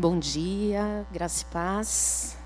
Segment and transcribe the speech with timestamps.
[0.00, 2.36] Bom dia, graça e paz.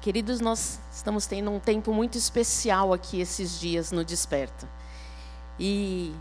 [0.00, 4.68] Queridos, nós estamos tendo um tempo muito especial aqui esses dias no Desperta.
[5.60, 6.12] E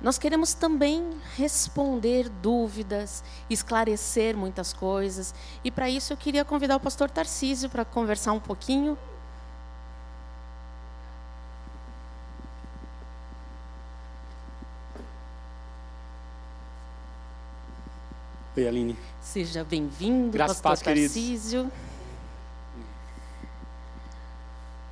[0.00, 5.34] nós queremos também responder dúvidas, esclarecer muitas coisas.
[5.62, 8.96] E para isso eu queria convidar o pastor Tarcísio para conversar um pouquinho.
[18.58, 18.98] Oi, Aline.
[19.20, 21.14] Seja bem-vindo, Graças pastor paz, queridos.
[21.14, 21.70] Tarcísio.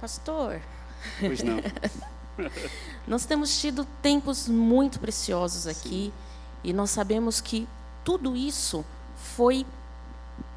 [0.00, 0.60] Pastor,
[1.18, 1.56] Pois não.
[3.08, 6.12] nós temos tido tempos muito preciosos aqui
[6.62, 7.66] e nós sabemos que
[8.04, 8.84] tudo isso
[9.16, 9.66] foi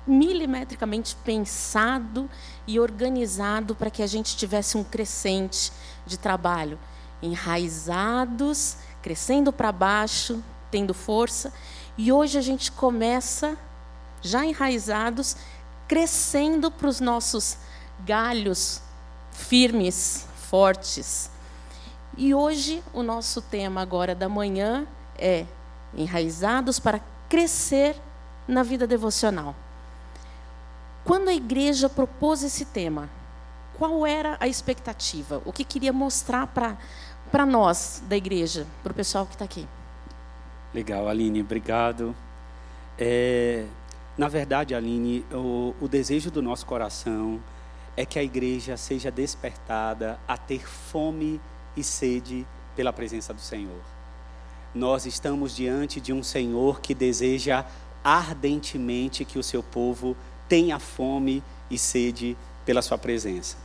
[0.06, 2.30] milimetricamente pensado
[2.68, 5.72] e organizado para que a gente tivesse um crescente
[6.06, 6.78] de trabalho,
[7.24, 11.52] enraizados, crescendo para baixo, tendo força,
[12.00, 13.58] e hoje a gente começa
[14.22, 15.36] já enraizados,
[15.86, 17.58] crescendo para os nossos
[18.06, 18.82] galhos
[19.34, 21.30] firmes, fortes.
[22.16, 25.46] E hoje o nosso tema agora da manhã é
[25.94, 28.02] enraizados para crescer
[28.48, 29.54] na vida devocional.
[31.04, 33.10] Quando a igreja propôs esse tema,
[33.78, 35.42] qual era a expectativa?
[35.44, 39.68] O que queria mostrar para nós da igreja, para o pessoal que está aqui?
[40.74, 42.16] Legal, Aline, obrigado.
[42.98, 43.66] É,
[44.18, 47.42] na verdade, Aline, o, o desejo do nosso coração
[47.98, 51.42] é que a igreja seja despertada a ter fome
[51.76, 52.46] e sede
[52.76, 53.82] pela presença do Senhor.
[54.74, 57.66] Nós estamos diante de um Senhor que deseja
[58.04, 60.16] ardentemente que o seu povo
[60.48, 63.58] tenha fome e sede pela sua presença.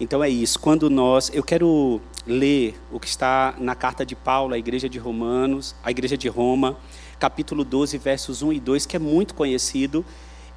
[0.00, 0.58] Então é isso.
[0.60, 4.98] Quando nós, eu quero ler o que está na carta de Paulo à igreja de
[4.98, 6.76] Romanos, à igreja de Roma,
[7.18, 10.04] capítulo 12, versos 1 e 2, que é muito conhecido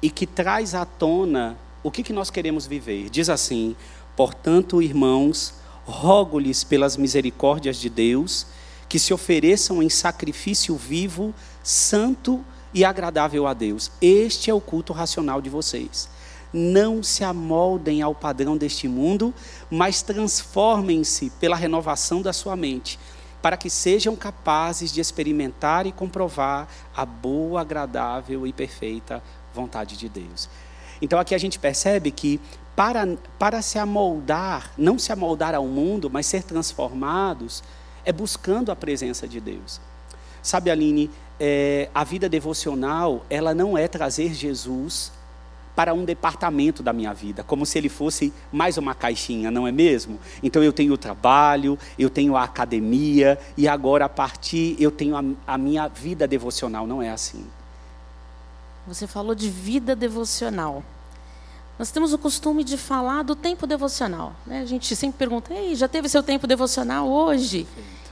[0.00, 3.10] e que traz à tona o que, que nós queremos viver.
[3.10, 3.74] Diz assim:
[4.14, 8.46] Portanto, irmãos, rogo-lhes pelas misericórdias de Deus
[8.88, 11.34] que se ofereçam em sacrifício vivo,
[11.64, 13.90] santo e agradável a Deus.
[14.00, 16.08] Este é o culto racional de vocês.
[16.52, 19.32] Não se amoldem ao padrão deste mundo,
[19.70, 22.98] mas transformem-se pela renovação da sua mente,
[23.40, 29.22] para que sejam capazes de experimentar e comprovar a boa, agradável e perfeita
[29.54, 30.48] vontade de Deus.
[31.00, 32.40] Então aqui a gente percebe que
[32.76, 33.06] para,
[33.38, 37.62] para se amoldar, não se amoldar ao mundo, mas ser transformados,
[38.04, 39.80] é buscando a presença de Deus.
[40.42, 45.12] Sabe, Aline, é, a vida devocional, ela não é trazer Jesus
[45.74, 49.72] para um departamento da minha vida, como se ele fosse mais uma caixinha, não é
[49.72, 50.18] mesmo?
[50.42, 55.16] Então eu tenho o trabalho, eu tenho a academia, e agora a partir eu tenho
[55.16, 57.46] a, a minha vida devocional, não é assim.
[58.86, 60.82] Você falou de vida devocional.
[61.78, 64.34] Nós temos o costume de falar do tempo devocional.
[64.46, 64.60] Né?
[64.60, 67.66] A gente sempre pergunta: Ei, já teve seu tempo devocional hoje?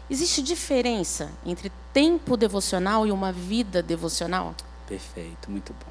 [0.09, 4.54] Existe diferença entre tempo devocional e uma vida devocional?
[4.88, 5.90] Perfeito, muito bom.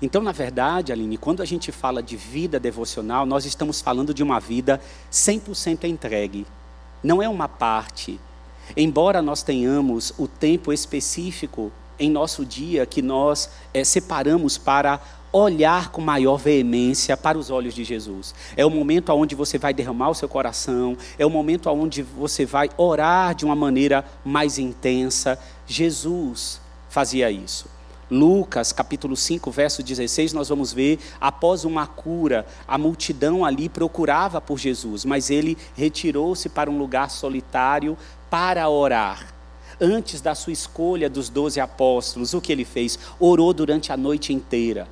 [0.00, 4.22] Então, na verdade, Aline, quando a gente fala de vida devocional, nós estamos falando de
[4.22, 4.80] uma vida
[5.10, 6.46] 100% entregue.
[7.02, 8.20] Não é uma parte.
[8.76, 15.00] Embora nós tenhamos o tempo específico em nosso dia que nós é, separamos para
[15.32, 18.34] olhar com maior veemência para os olhos de Jesus.
[18.56, 22.46] É o momento onde você vai derramar o seu coração, é o momento onde você
[22.46, 25.38] vai orar de uma maneira mais intensa.
[25.66, 27.75] Jesus fazia isso.
[28.10, 34.40] Lucas capítulo 5, verso 16, nós vamos ver, após uma cura, a multidão ali procurava
[34.40, 37.96] por Jesus, mas ele retirou-se para um lugar solitário
[38.30, 39.34] para orar
[39.80, 42.98] antes da sua escolha dos doze apóstolos, o que ele fez?
[43.18, 44.88] Orou durante a noite inteira.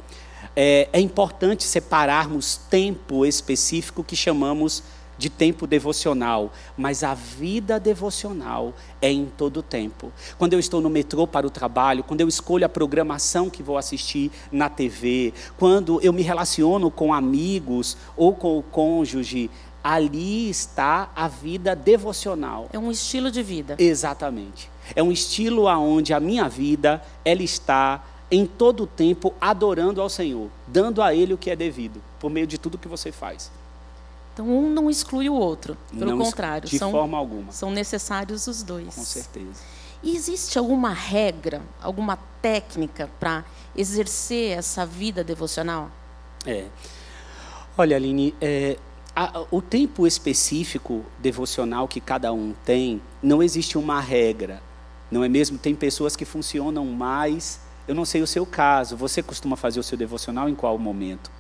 [0.57, 4.83] É, é, importante separarmos tempo específico que chamamos
[5.19, 10.13] de tempo devocional, mas a vida devocional é em todo tempo.
[10.39, 13.79] Quando eu estou no metrô para o trabalho, quando eu escolho a programação que vou
[13.79, 19.51] assistir na TV, quando eu me relaciono com amigos ou com o cônjuge,
[19.83, 22.69] ali está a vida devocional.
[22.73, 23.77] É um estilo de vida.
[23.79, 24.71] Exatamente.
[24.97, 30.09] É um estilo aonde a minha vida ela está em todo o tempo adorando ao
[30.09, 33.51] Senhor, dando a Ele o que é devido, por meio de tudo que você faz.
[34.35, 37.53] Então um não exclui o outro, pelo Não contrário, De são, forma alguma.
[37.53, 38.93] são necessários os dois.
[38.95, 39.63] Com certeza.
[40.03, 43.45] E existe alguma regra, alguma técnica para
[43.77, 45.89] exercer essa vida devocional?
[46.45, 46.67] É.
[47.79, 48.77] Olha, Aline, é,
[49.17, 54.61] a- o tempo específico devocional que cada um tem, não existe uma regra,
[55.11, 55.57] não é mesmo?
[55.59, 58.97] Tem pessoas que funcionam mais Eu não sei o seu caso.
[58.97, 61.31] Você costuma fazer o seu devocional em qual momento?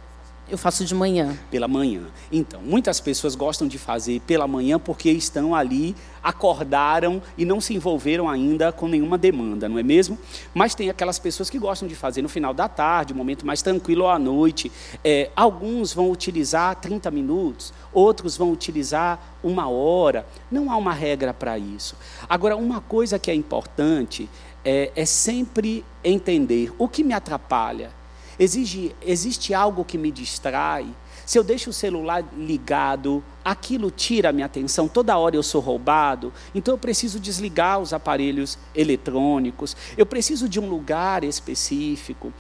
[0.46, 1.38] Eu faço de manhã.
[1.50, 2.02] Pela manhã.
[2.30, 7.72] Então, muitas pessoas gostam de fazer pela manhã porque estão ali, acordaram e não se
[7.74, 10.18] envolveram ainda com nenhuma demanda, não é mesmo?
[10.52, 13.62] Mas tem aquelas pessoas que gostam de fazer no final da tarde, um momento mais
[13.62, 14.70] tranquilo ou à noite.
[15.02, 20.26] É, alguns vão utilizar 30 minutos, outros vão utilizar uma hora.
[20.50, 21.96] Não há uma regra para isso.
[22.28, 24.28] Agora, uma coisa que é importante
[24.62, 28.03] é, é sempre entender o que me atrapalha
[28.38, 30.86] Exige, existe algo que me distrai.
[31.24, 34.86] Se eu deixo o celular ligado, aquilo tira a minha atenção.
[34.86, 36.32] Toda hora eu sou roubado.
[36.54, 39.76] Então eu preciso desligar os aparelhos eletrônicos.
[39.96, 42.32] Eu preciso de um lugar específico.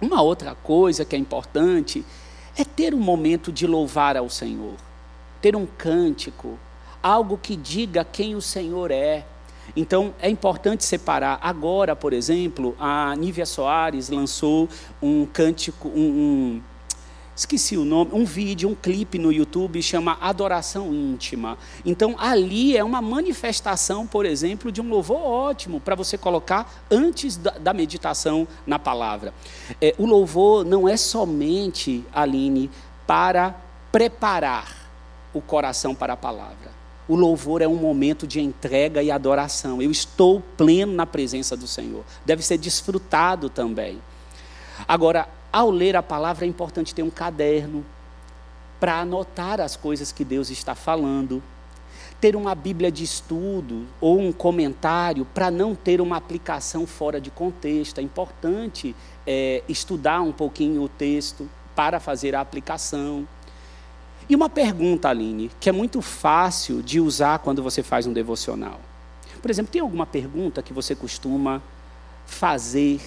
[0.00, 2.04] Uma outra coisa que é importante
[2.56, 4.74] é ter um momento de louvar ao Senhor.
[5.40, 6.58] Ter um cântico,
[7.02, 9.26] algo que diga quem o Senhor é.
[9.76, 11.38] Então, é importante separar.
[11.42, 14.68] Agora, por exemplo, a Nívia Soares lançou
[15.00, 16.62] um cântico, um, um,
[17.34, 21.56] esqueci o nome, um vídeo, um clipe no YouTube chama Adoração Íntima.
[21.86, 27.36] Então, ali é uma manifestação, por exemplo, de um louvor ótimo para você colocar antes
[27.36, 29.32] da, da meditação na palavra.
[29.80, 32.70] É, o louvor não é somente, Aline,
[33.06, 33.54] para
[33.90, 34.82] preparar
[35.32, 36.81] o coração para a palavra
[37.12, 39.82] o louvor é um momento de entrega e adoração.
[39.82, 42.02] Eu estou pleno na presença do Senhor.
[42.24, 44.00] Deve ser desfrutado também.
[44.88, 47.84] Agora, ao ler a palavra, é importante ter um caderno
[48.80, 51.42] para anotar as coisas que Deus está falando.
[52.18, 57.30] Ter uma Bíblia de estudo ou um comentário para não ter uma aplicação fora de
[57.30, 57.98] contexto.
[57.98, 63.28] É importante é, estudar um pouquinho o texto para fazer a aplicação.
[64.32, 68.80] E uma pergunta, Aline, que é muito fácil de usar quando você faz um devocional.
[69.42, 71.62] Por exemplo, tem alguma pergunta que você costuma
[72.24, 72.98] fazer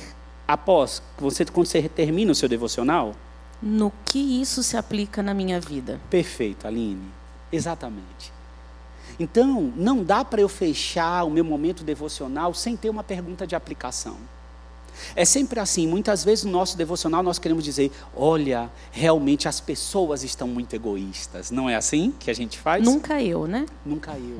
[0.48, 3.16] após você quando você termina o seu devocional?
[3.60, 6.00] No que isso se aplica na minha vida?
[6.12, 7.12] Perfeito, Aline.
[7.51, 8.31] Exatamente.
[9.19, 13.56] Então, não dá para eu fechar o meu momento devocional sem ter uma pergunta de
[13.56, 14.18] aplicação.
[15.15, 20.24] É sempre assim, muitas vezes no nosso devocional nós queremos dizer: olha, realmente as pessoas
[20.24, 21.51] estão muito egoístas.
[21.51, 22.83] Não é assim que a gente faz?
[22.83, 23.65] Nunca eu, né?
[23.86, 24.39] Nunca eu.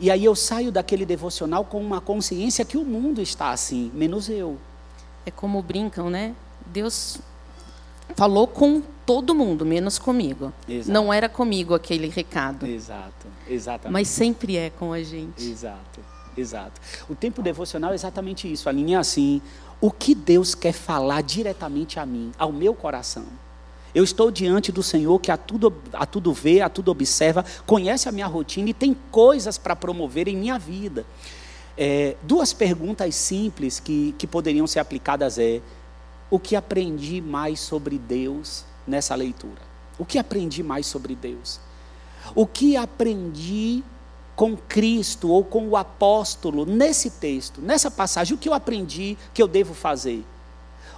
[0.00, 4.28] E aí eu saio daquele devocional com uma consciência que o mundo está assim, menos
[4.28, 4.56] eu.
[5.26, 6.34] É como brincam, né?
[6.66, 7.18] Deus
[8.14, 10.52] falou com todo mundo, menos comigo.
[10.68, 10.92] Exato.
[10.92, 12.66] Não era comigo aquele recado.
[12.66, 13.92] Exato, exatamente.
[13.92, 15.44] Mas sempre é com a gente.
[15.44, 16.00] Exato.
[16.38, 16.80] Exato.
[17.08, 18.68] O tempo devocional é exatamente isso.
[18.68, 19.42] A linha é assim:
[19.80, 23.26] o que Deus quer falar diretamente a mim, ao meu coração.
[23.94, 28.08] Eu estou diante do Senhor que a tudo, a tudo vê, a tudo observa, conhece
[28.08, 31.06] a minha rotina e tem coisas para promover em minha vida.
[31.76, 35.60] É, duas perguntas simples que, que poderiam ser aplicadas é:
[36.30, 39.62] o que aprendi mais sobre Deus nessa leitura?
[39.98, 41.58] O que aprendi mais sobre Deus?
[42.34, 43.82] O que aprendi
[44.38, 49.42] com Cristo ou com o apóstolo nesse texto, nessa passagem, o que eu aprendi que
[49.42, 50.24] eu devo fazer?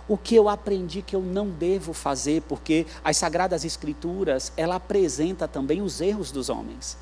[0.06, 5.48] O que eu aprendi que eu não devo fazer, porque as sagradas escrituras, ela apresenta
[5.48, 6.98] também os erros dos homens.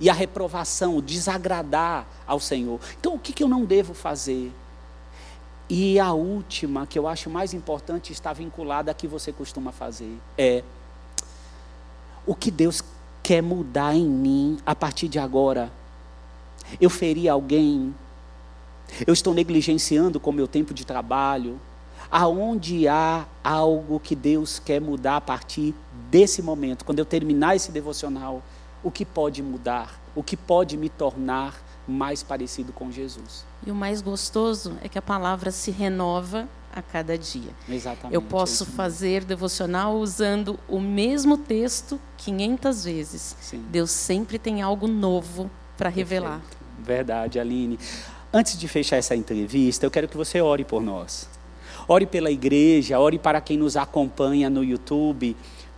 [0.00, 2.80] E a reprovação, o desagradar ao Senhor.
[2.98, 4.52] Então, o que, que eu não devo fazer?
[5.68, 10.18] E a última, que eu acho mais importante, está vinculada a que você costuma fazer,
[10.36, 10.64] é
[12.26, 12.82] o que Deus
[13.30, 15.70] quer mudar em mim a partir de agora.
[16.80, 17.94] Eu feri alguém,
[19.06, 21.60] eu estou negligenciando com o meu tempo de trabalho.
[22.10, 25.72] Aonde há algo que Deus quer mudar a partir
[26.10, 28.42] desse momento, quando eu terminar esse devocional,
[28.82, 30.00] o que pode mudar?
[30.12, 31.54] O que pode me tornar
[31.86, 33.46] mais parecido com Jesus?
[33.64, 37.50] E o mais gostoso é que a palavra se renova a cada dia.
[37.68, 38.14] Exatamente.
[38.14, 43.36] Eu posso fazer devocional usando o mesmo texto 500 vezes.
[43.40, 43.64] Sim.
[43.70, 46.40] Deus sempre tem algo novo para revelar.
[46.78, 47.78] Verdade, Aline.
[48.32, 51.28] Antes de fechar essa entrevista, eu quero que você ore por nós.
[51.88, 55.36] Ore pela igreja, ore para quem nos acompanha no YouTube,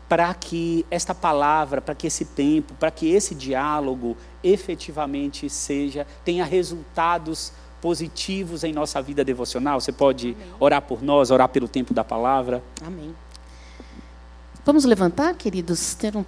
[0.08, 6.44] para que esta palavra, para que esse tempo, para que esse diálogo efetivamente seja tenha
[6.44, 9.80] resultados positivos em nossa vida devocional?
[9.80, 10.54] Você pode Amém.
[10.60, 12.62] orar por nós, orar pelo tempo da palavra?
[12.80, 13.12] Amém.
[14.64, 15.94] Vamos levantar, queridos?
[15.94, 16.24] Ter um...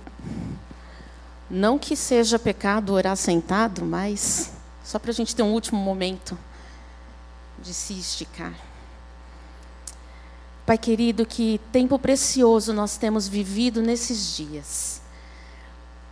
[1.48, 6.36] Não que seja pecado orar sentado, mas só para a gente ter um último momento
[7.62, 8.54] de se esticar.
[10.66, 15.00] Pai querido, que tempo precioso nós temos vivido nesses dias.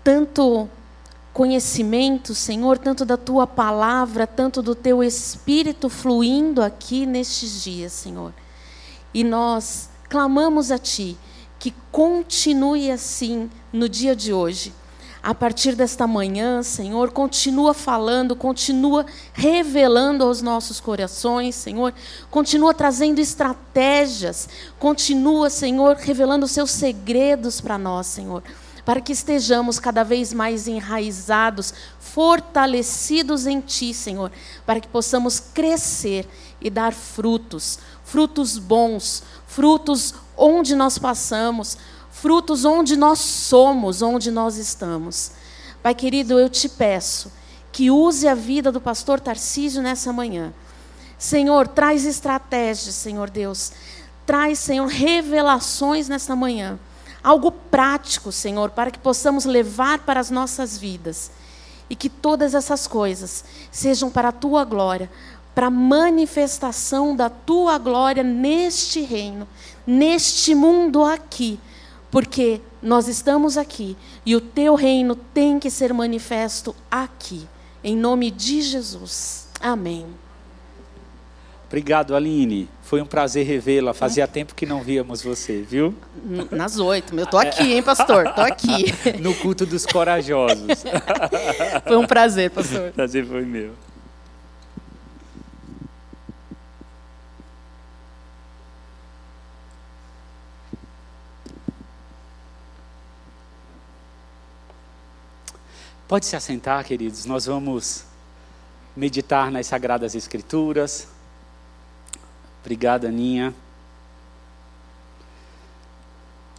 [0.05, 0.69] Tanto
[1.33, 8.35] conhecimento, Senhor, tanto da tua palavra, tanto do teu espírito fluindo aqui nestes dias, Senhor.
[9.15, 11.17] E nós clamamos a ti
[11.59, 14.75] que continue assim no dia de hoje.
[15.23, 21.95] A partir desta manhã, Senhor, continua falando, continua revelando aos nossos corações, Senhor,
[22.29, 24.49] continua trazendo estratégias,
[24.81, 28.43] continua, Senhor, revelando os seus segredos para nós, Senhor
[28.85, 34.33] para que estejamos cada vez mais enraizados, fortalecidos em Ti, Senhor,
[34.67, 36.29] para que possamos crescer
[36.61, 41.79] e dar frutos, frutos bons, frutos onde nós passamos,
[42.11, 45.33] frutos onde nós somos, onde nós estamos.
[45.83, 47.31] Pai querido, eu te peço
[47.71, 50.53] que use a vida do pastor Tarcísio nessa manhã.
[51.17, 53.73] Senhor, traz estratégias, Senhor Deus.
[54.27, 56.79] Traz, Senhor, revelações nessa manhã
[57.23, 61.31] algo prático, Senhor, para que possamos levar para as nossas vidas.
[61.89, 65.11] E que todas essas coisas sejam para a tua glória,
[65.55, 69.47] para a manifestação da tua glória neste reino,
[69.87, 71.61] neste mundo aqui.
[72.11, 77.47] Porque nós estamos aqui e o teu reino tem que ser manifesto aqui.
[77.85, 79.49] Em nome de Jesus.
[79.61, 80.22] Amém.
[81.73, 82.69] Obrigado, Aline.
[82.83, 83.95] Foi um prazer revê-la.
[83.95, 85.95] Fazia tempo que não víamos você, viu?
[86.51, 87.19] Nas oito.
[87.19, 88.31] Eu tô aqui, hein, pastor?
[88.35, 88.93] Tô aqui.
[89.23, 90.67] no culto dos corajosos.
[91.89, 92.93] foi um prazer, pastor.
[92.93, 93.73] Prazer foi meu.
[106.07, 107.25] Pode se assentar, queridos.
[107.25, 108.05] Nós vamos
[108.95, 111.09] meditar nas Sagradas Escrituras.
[112.63, 113.53] Obrigado, Aninha.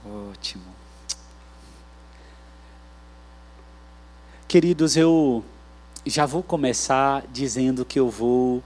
[0.06, 0.64] Ótimo.
[4.50, 5.44] Queridos, eu
[6.06, 8.62] já vou começar dizendo que eu vou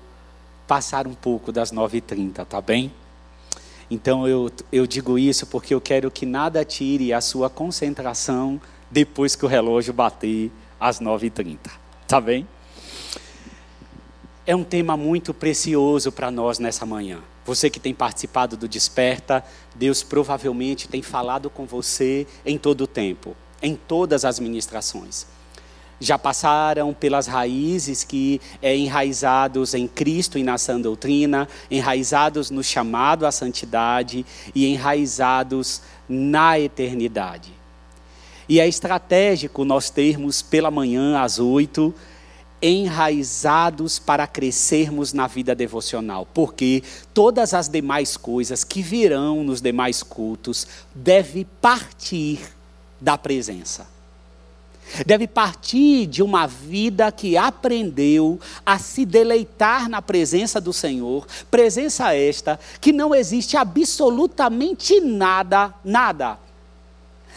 [0.67, 2.91] passar um pouco das 9h30, tá bem?
[3.89, 9.35] Então eu, eu digo isso porque eu quero que nada tire a sua concentração depois
[9.35, 11.57] que o relógio bater às 9h30,
[12.07, 12.47] tá bem?
[14.47, 17.19] É um tema muito precioso para nós nessa manhã.
[17.45, 19.43] Você que tem participado do Desperta,
[19.75, 25.27] Deus provavelmente tem falado com você em todo o tempo, em todas as ministrações.
[25.99, 32.63] Já passaram pelas raízes que é enraizados em Cristo e na sã doutrina, enraizados no
[32.63, 34.25] chamado à santidade
[34.55, 37.51] e enraizados na eternidade.
[38.47, 41.93] E é estratégico nós termos pela manhã às oito
[42.61, 46.83] enraizados para crescermos na vida devocional, porque
[47.13, 52.39] todas as demais coisas que virão nos demais cultos deve partir
[52.99, 53.87] da presença.
[55.05, 62.15] Deve partir de uma vida que aprendeu a se deleitar na presença do Senhor, presença
[62.15, 66.39] esta que não existe absolutamente nada, nada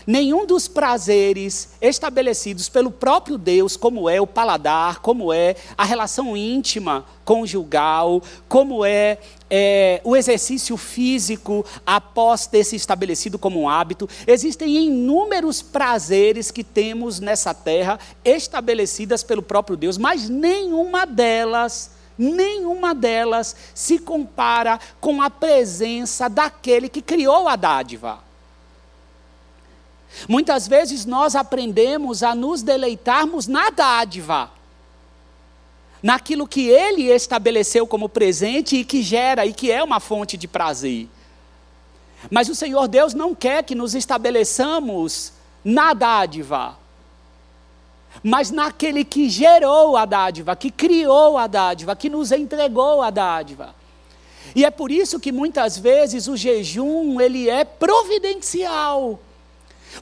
[0.07, 6.37] nenhum dos prazeres estabelecidos pelo próprio Deus, como é o paladar, como é a relação
[6.37, 14.09] íntima conjugal, como é, é o exercício físico após ter se estabelecido como um hábito.
[14.27, 22.95] Existem inúmeros prazeres que temos nessa terra estabelecidas pelo próprio Deus, mas nenhuma delas nenhuma
[22.95, 28.30] delas se compara com a presença daquele que criou a dádiva.
[30.29, 34.51] Muitas vezes nós aprendemos a nos deleitarmos na dádiva,
[36.03, 40.49] naquilo que Ele estabeleceu como presente e que gera e que é uma fonte de
[40.49, 41.09] prazer.
[42.31, 45.33] Mas o Senhor Deus não quer que nos estabeleçamos
[45.65, 46.77] na dádiva,
[48.23, 53.75] mas naquele que gerou a dádiva, que criou a dádiva, que nos entregou a dádiva.
[54.55, 59.21] E é por isso que muitas vezes o jejum ele é providencial.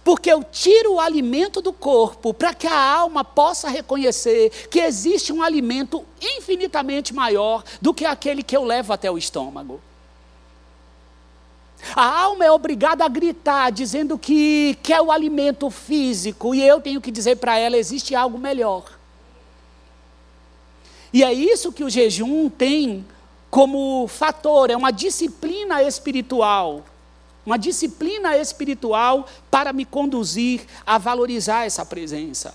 [0.04, 5.32] Porque eu tiro o alimento do corpo para que a alma possa reconhecer que existe
[5.32, 9.80] um alimento infinitamente maior do que aquele que eu levo até o estômago.
[11.94, 17.00] A alma é obrigada a gritar, dizendo que quer o alimento físico, e eu tenho
[17.00, 18.84] que dizer para ela: existe algo melhor.
[21.12, 23.06] E é isso que o jejum tem
[23.50, 26.84] como fator, é uma disciplina espiritual
[27.48, 32.54] uma disciplina espiritual para me conduzir a valorizar essa presença.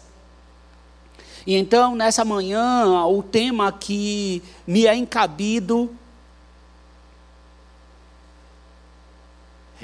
[1.47, 5.89] E então, nessa manhã, o tema que me é encabido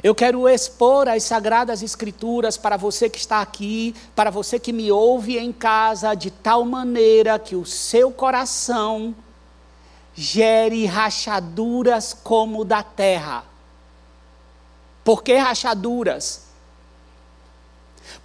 [0.02, 4.90] Eu quero expor as Sagradas Escrituras para você que está aqui, para você que me
[4.90, 9.14] ouve em casa, de tal maneira que o seu coração
[10.16, 13.49] gere rachaduras como da terra.
[15.04, 16.48] Por que rachaduras?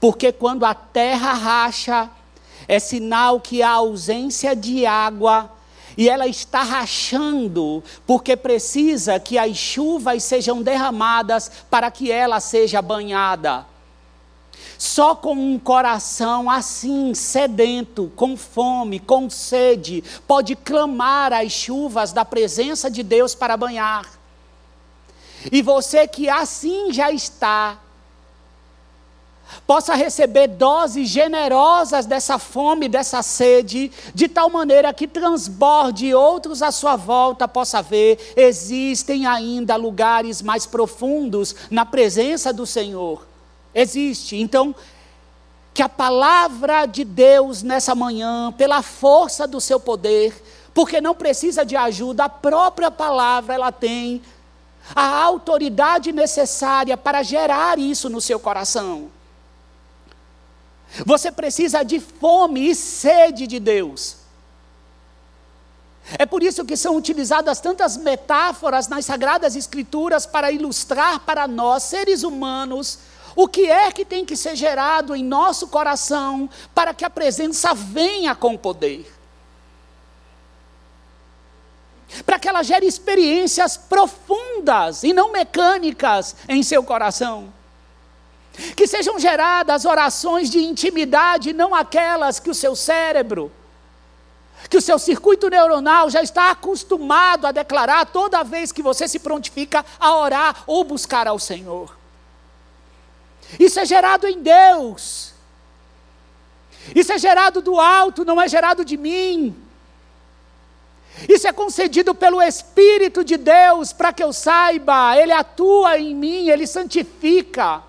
[0.01, 2.11] Porque quando a terra racha,
[2.67, 5.51] é sinal que há ausência de água
[5.97, 12.83] e ela está rachando, porque precisa que as chuvas sejam derramadas para que ela seja
[12.83, 13.67] banhada.
[14.77, 22.25] Só com um coração assim, sedento, com fome, com sede, pode clamar as chuvas da
[22.25, 24.05] presença de Deus para banhar.
[25.51, 27.79] E você que assim já está,
[29.67, 36.71] possa receber doses generosas dessa fome, dessa sede, de tal maneira que transborde outros à
[36.71, 43.27] sua volta possa ver, existem ainda lugares mais profundos na presença do Senhor.
[43.75, 44.37] Existe.
[44.37, 44.75] Então,
[45.73, 50.33] que a palavra de Deus nessa manhã, pela força do seu poder,
[50.73, 54.23] porque não precisa de ajuda, a própria palavra ela tem
[54.95, 59.11] a autoridade necessária para gerar isso no seu coração.
[61.07, 64.17] Você precisa de fome e sede de Deus.
[66.19, 71.85] É por isso que são utilizadas tantas metáforas nas Sagradas Escrituras para ilustrar para nós,
[71.85, 72.99] seres humanos,
[73.35, 77.75] o que é que tem que ser gerado em nosso coração para que a presença
[77.75, 79.14] venha com poder.
[82.25, 87.53] Para que ela gere experiências profundas e não mecânicas em seu coração.
[88.77, 93.51] Que sejam geradas orações de intimidade, não aquelas que o seu cérebro,
[94.71, 99.19] que o seu circuito neuronal já está acostumado a declarar toda vez que você se
[99.19, 101.97] prontifica a orar ou buscar ao Senhor.
[103.59, 105.33] Isso é gerado em Deus.
[106.95, 109.64] Isso é gerado do alto, não é gerado de mim.
[111.29, 116.49] Isso é concedido pelo Espírito de Deus para que eu saiba, Ele atua em mim,
[116.49, 117.83] Ele santifica.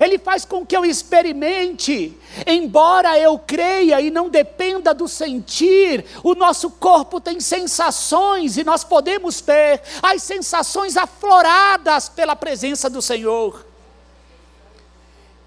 [0.00, 6.34] Ele faz com que eu experimente, embora eu creia e não dependa do sentir, o
[6.34, 13.64] nosso corpo tem sensações e nós podemos ter as sensações afloradas pela presença do Senhor.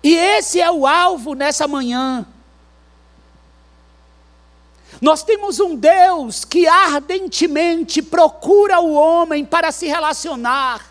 [0.01, 2.25] E esse é o alvo nessa manhã.
[5.01, 10.89] Nós temos um Deus que ardentemente procura o homem para se relacionar.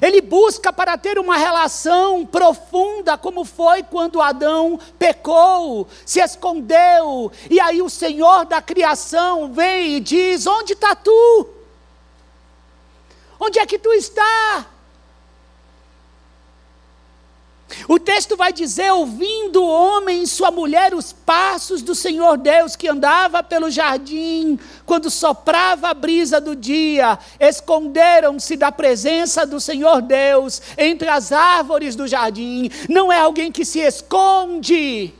[0.00, 7.58] Ele busca para ter uma relação profunda, como foi quando Adão pecou, se escondeu, e
[7.58, 11.48] aí o Senhor da criação vem e diz: Onde está tu?
[13.38, 14.66] Onde é que tu está?
[17.90, 22.76] O texto vai dizer: ouvindo o homem e sua mulher os passos do Senhor Deus
[22.76, 30.02] que andava pelo jardim, quando soprava a brisa do dia, esconderam-se da presença do Senhor
[30.02, 32.70] Deus entre as árvores do jardim.
[32.88, 35.12] Não é alguém que se esconde.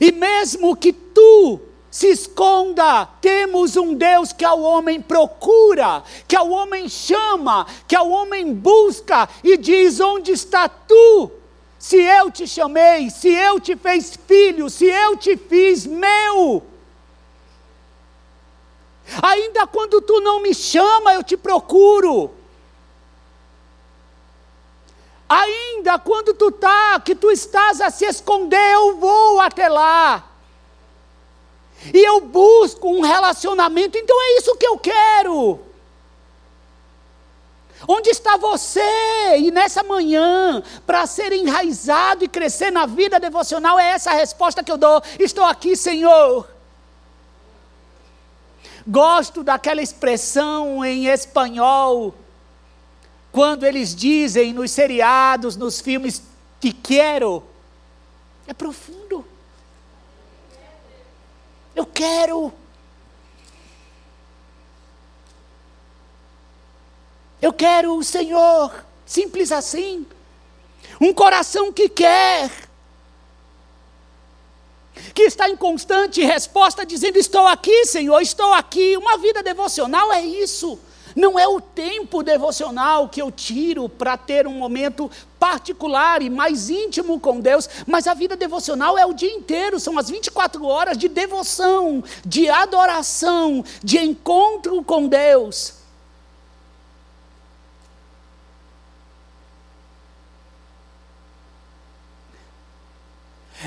[0.00, 1.60] E mesmo que tu
[1.92, 3.06] se esconda.
[3.20, 9.28] Temos um Deus que ao homem procura, que ao homem chama, que ao homem busca
[9.44, 11.30] e diz: Onde está tu?
[11.78, 16.62] Se eu te chamei, se eu te fiz filho, se eu te fiz meu.
[19.20, 22.30] Ainda quando tu não me chama, eu te procuro.
[25.28, 30.31] Ainda quando tu tá, que tu estás a se esconder, eu vou até lá
[31.92, 35.60] e eu busco um relacionamento, então é isso que eu quero.
[37.88, 38.80] Onde está você?
[39.38, 44.62] E nessa manhã, para ser enraizado e crescer na vida devocional, é essa a resposta
[44.62, 45.02] que eu dou.
[45.18, 46.48] Estou aqui, Senhor.
[48.86, 52.14] Gosto daquela expressão em espanhol,
[53.30, 56.22] quando eles dizem nos seriados, nos filmes,
[56.60, 57.42] te quero.
[58.46, 59.24] É profundo.
[61.74, 62.52] Eu quero.
[67.40, 70.06] Eu quero o Senhor, simples assim.
[71.00, 72.50] Um coração que quer,
[75.14, 78.96] que está em constante resposta, dizendo: Estou aqui, Senhor, estou aqui.
[78.96, 80.78] Uma vida devocional é isso.
[81.14, 86.70] Não é o tempo devocional que eu tiro para ter um momento particular e mais
[86.70, 90.96] íntimo com Deus, mas a vida devocional é o dia inteiro, são as 24 horas
[90.96, 95.81] de devoção, de adoração, de encontro com Deus.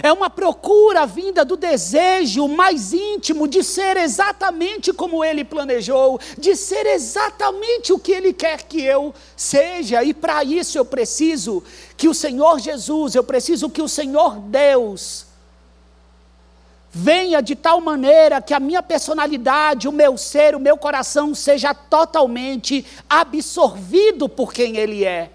[0.01, 6.55] É uma procura vinda do desejo mais íntimo de ser exatamente como ele planejou, de
[6.55, 11.63] ser exatamente o que ele quer que eu seja, e para isso eu preciso
[11.97, 15.25] que o Senhor Jesus, eu preciso que o Senhor Deus,
[16.97, 21.73] venha de tal maneira que a minha personalidade, o meu ser, o meu coração seja
[21.73, 25.29] totalmente absorvido por quem Ele é.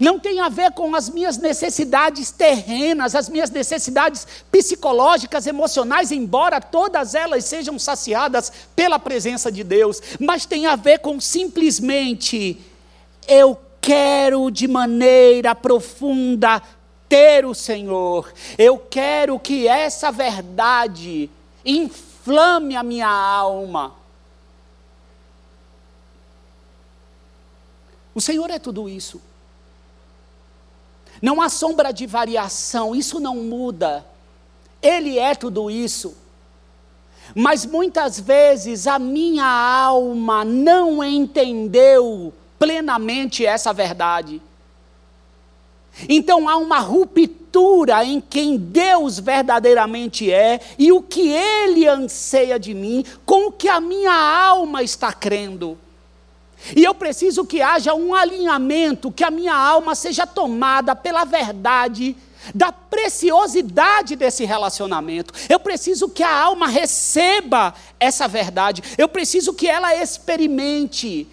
[0.00, 6.60] Não tem a ver com as minhas necessidades terrenas, as minhas necessidades psicológicas, emocionais, embora
[6.60, 12.58] todas elas sejam saciadas pela presença de Deus, mas tem a ver com simplesmente
[13.28, 16.62] eu quero de maneira profunda
[17.08, 21.30] ter o Senhor, eu quero que essa verdade
[21.64, 23.94] inflame a minha alma.
[28.14, 29.20] O Senhor é tudo isso.
[31.20, 34.04] Não há sombra de variação, isso não muda.
[34.82, 36.16] Ele é tudo isso.
[37.34, 44.40] Mas muitas vezes a minha alma não entendeu plenamente essa verdade.
[46.08, 52.74] Então há uma ruptura em quem Deus verdadeiramente é e o que Ele anseia de
[52.74, 55.78] mim com o que a minha alma está crendo.
[56.74, 62.16] E eu preciso que haja um alinhamento, que a minha alma seja tomada pela verdade
[62.54, 65.34] da preciosidade desse relacionamento.
[65.48, 68.82] Eu preciso que a alma receba essa verdade.
[68.96, 71.28] Eu preciso que ela experimente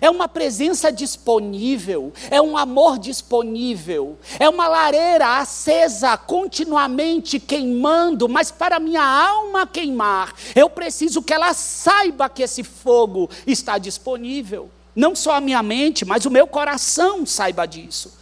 [0.00, 8.50] é uma presença disponível, é um amor disponível, é uma lareira acesa continuamente queimando, mas
[8.50, 14.70] para minha alma queimar, eu preciso que ela saiba que esse fogo está disponível.
[14.94, 18.18] Não só a minha mente, mas o meu coração saiba disso.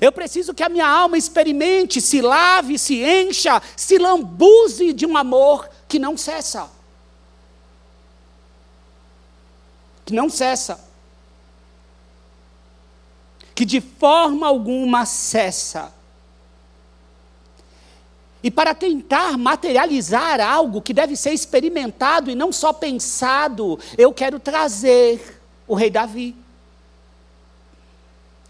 [0.00, 5.16] Eu preciso que a minha alma experimente, se lave, se encha, se lambuze de um
[5.16, 6.70] amor que não cessa.
[10.10, 10.80] Que não cessa,
[13.54, 15.94] que de forma alguma cessa.
[18.42, 24.40] E para tentar materializar algo que deve ser experimentado e não só pensado, eu quero
[24.40, 26.34] trazer o rei Davi.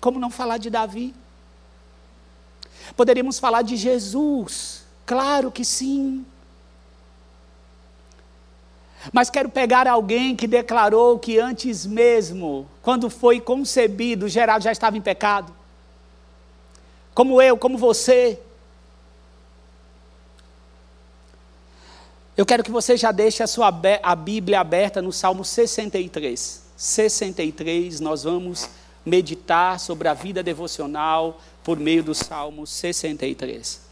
[0.01, 1.15] Como não falar de Davi?
[2.97, 6.25] Poderíamos falar de Jesus, claro que sim.
[9.13, 14.97] Mas quero pegar alguém que declarou que antes mesmo, quando foi concebido, Geraldo já estava
[14.97, 15.55] em pecado.
[17.15, 18.39] Como eu, como você.
[22.37, 26.63] Eu quero que você já deixe a sua a Bíblia aberta no Salmo 63.
[26.77, 28.69] 63, nós vamos
[29.05, 33.90] meditar sobre a vida devocional por meio do Salmo 63.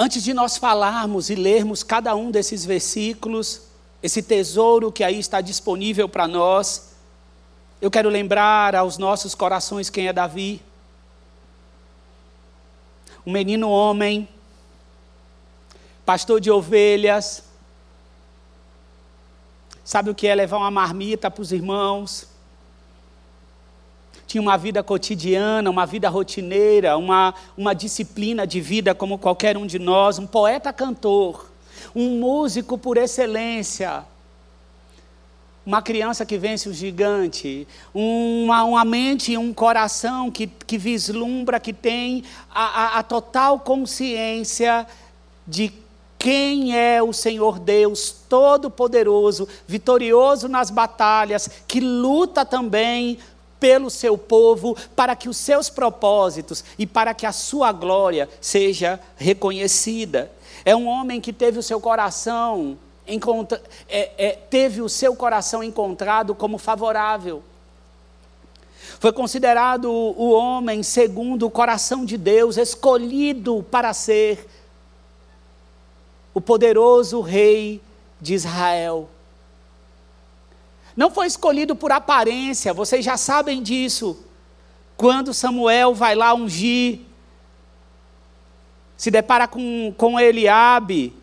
[0.00, 3.62] Antes de nós falarmos e lermos cada um desses versículos,
[4.00, 6.94] esse tesouro que aí está disponível para nós,
[7.82, 10.62] eu quero lembrar aos nossos corações quem é Davi.
[13.26, 14.28] Um menino homem,
[16.06, 17.42] pastor de ovelhas,
[19.84, 22.28] sabe o que é levar uma marmita para os irmãos,
[24.28, 29.66] tinha uma vida cotidiana, uma vida rotineira, uma, uma disciplina de vida como qualquer um
[29.66, 31.50] de nós, um poeta cantor,
[31.96, 34.04] um músico por excelência,
[35.64, 41.58] uma criança que vence o gigante, uma, uma mente e um coração que, que vislumbra,
[41.58, 44.86] que tem a, a, a total consciência
[45.46, 45.72] de
[46.18, 53.18] quem é o Senhor Deus Todo-Poderoso, vitorioso nas batalhas, que luta também
[53.60, 59.00] pelo seu povo, para que os seus propósitos e para que a sua glória seja
[59.16, 60.30] reconhecida.
[60.64, 62.76] É um homem que teve o seu coração
[63.08, 67.42] encontra, é, é, teve o seu coração encontrado como favorável.
[69.00, 74.46] Foi considerado o homem segundo o coração de Deus, escolhido para ser
[76.34, 77.80] o poderoso rei
[78.20, 79.08] de Israel.
[80.98, 84.18] Não foi escolhido por aparência, vocês já sabem disso.
[84.96, 87.02] Quando Samuel vai lá ungir,
[88.96, 91.14] se depara com, com Eliabe,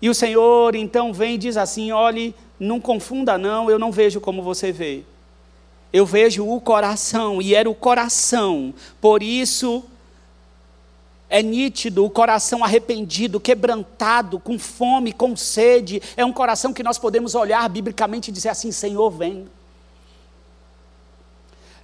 [0.00, 4.20] e o Senhor então vem e diz assim: olhe, não confunda, não, eu não vejo
[4.20, 5.02] como você vê.
[5.92, 9.82] Eu vejo o coração, e era o coração, por isso
[11.28, 16.00] é nítido o coração arrependido, quebrantado, com fome, com sede.
[16.16, 19.48] É um coração que nós podemos olhar biblicamente e dizer assim: Senhor, vem.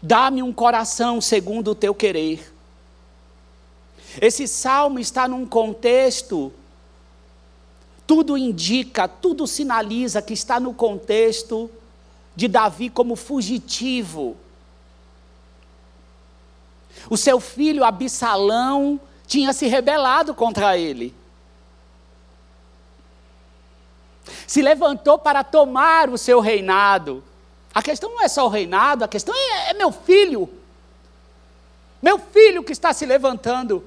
[0.00, 2.52] Dá-me um coração segundo o teu querer.
[4.20, 6.52] Esse salmo está num contexto,
[8.06, 11.70] tudo indica, tudo sinaliza que está no contexto
[12.36, 14.36] de Davi como fugitivo.
[17.08, 19.00] O seu filho Absalão
[19.32, 21.14] tinha se rebelado contra ele.
[24.46, 27.24] Se levantou para tomar o seu reinado.
[27.72, 30.50] A questão não é só o reinado, a questão é, é meu filho.
[32.02, 33.82] Meu filho que está se levantando.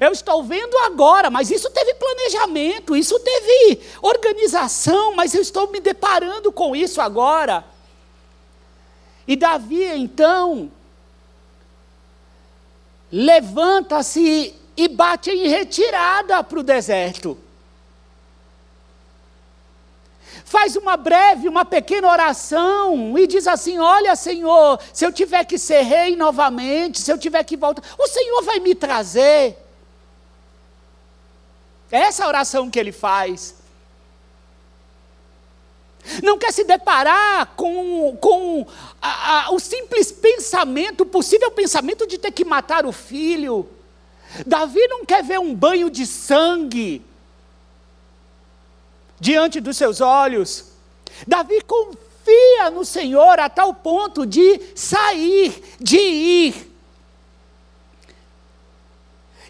[0.00, 5.80] Eu estou vendo agora, mas isso teve planejamento, isso teve organização, mas eu estou me
[5.80, 7.62] deparando com isso agora.
[9.26, 10.72] E Davi, então,
[13.10, 17.36] levanta-se e bate em retirada para o deserto.
[20.44, 25.58] Faz uma breve, uma pequena oração e diz assim: Olha, Senhor, se eu tiver que
[25.58, 29.58] ser rei novamente, se eu tiver que voltar, o Senhor vai me trazer.
[31.90, 33.56] É essa oração que ele faz.
[36.22, 38.66] Não quer se deparar com, com
[39.00, 43.68] a, a, o simples pensamento, o possível pensamento de ter que matar o filho.
[44.46, 47.02] Davi não quer ver um banho de sangue
[49.20, 50.66] diante dos seus olhos.
[51.26, 56.68] Davi confia no Senhor a tal ponto de sair, de ir.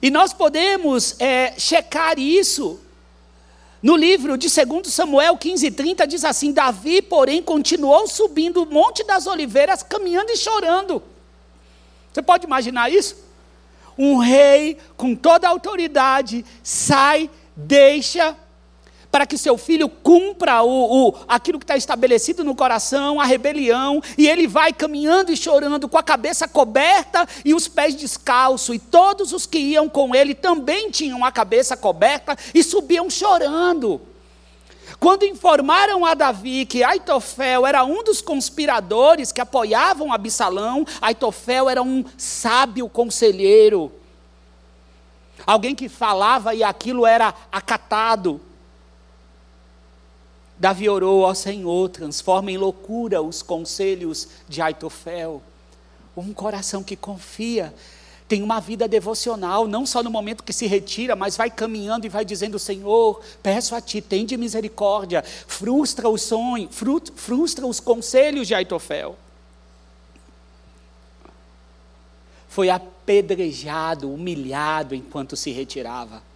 [0.01, 2.81] E nós podemos é, checar isso
[3.83, 9.27] no livro de 2 Samuel 15:30 diz assim: Davi, porém, continuou subindo o Monte das
[9.27, 11.03] Oliveiras, caminhando e chorando.
[12.13, 13.17] Você pode imaginar isso?
[13.97, 18.37] Um rei com toda a autoridade sai, deixa
[19.11, 24.03] para que seu filho cumpra o, o, aquilo que está estabelecido no coração, a rebelião,
[24.17, 28.79] e ele vai caminhando e chorando, com a cabeça coberta e os pés descalços, e
[28.79, 34.01] todos os que iam com ele também tinham a cabeça coberta e subiam chorando.
[35.01, 41.83] Quando informaram a Davi que Aitofel era um dos conspiradores que apoiavam Absalão, Aitofel era
[41.83, 43.93] um sábio conselheiro,
[45.47, 48.41] alguém que falava e aquilo era acatado.
[50.59, 55.41] Davi orou ao Senhor, transforma em loucura os conselhos de Aitofel.
[56.17, 57.73] Um coração que confia,
[58.27, 62.09] tem uma vida devocional, não só no momento que se retira, mas vai caminhando e
[62.09, 66.69] vai dizendo: Senhor, peço a Ti, tem de misericórdia, frustra o sonho,
[67.15, 69.17] frustra os conselhos de Aitofel.
[72.49, 76.28] Foi apedrejado, humilhado enquanto se retirava.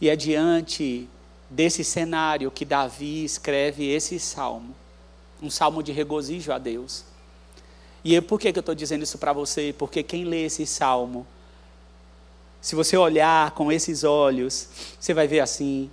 [0.00, 1.08] E é diante
[1.48, 4.74] desse cenário que Davi escreve esse salmo,
[5.42, 7.04] um salmo de regozijo a Deus.
[8.04, 9.74] E por que, que eu estou dizendo isso para você?
[9.76, 11.26] Porque quem lê esse salmo,
[12.60, 14.68] se você olhar com esses olhos,
[15.00, 15.90] você vai ver assim: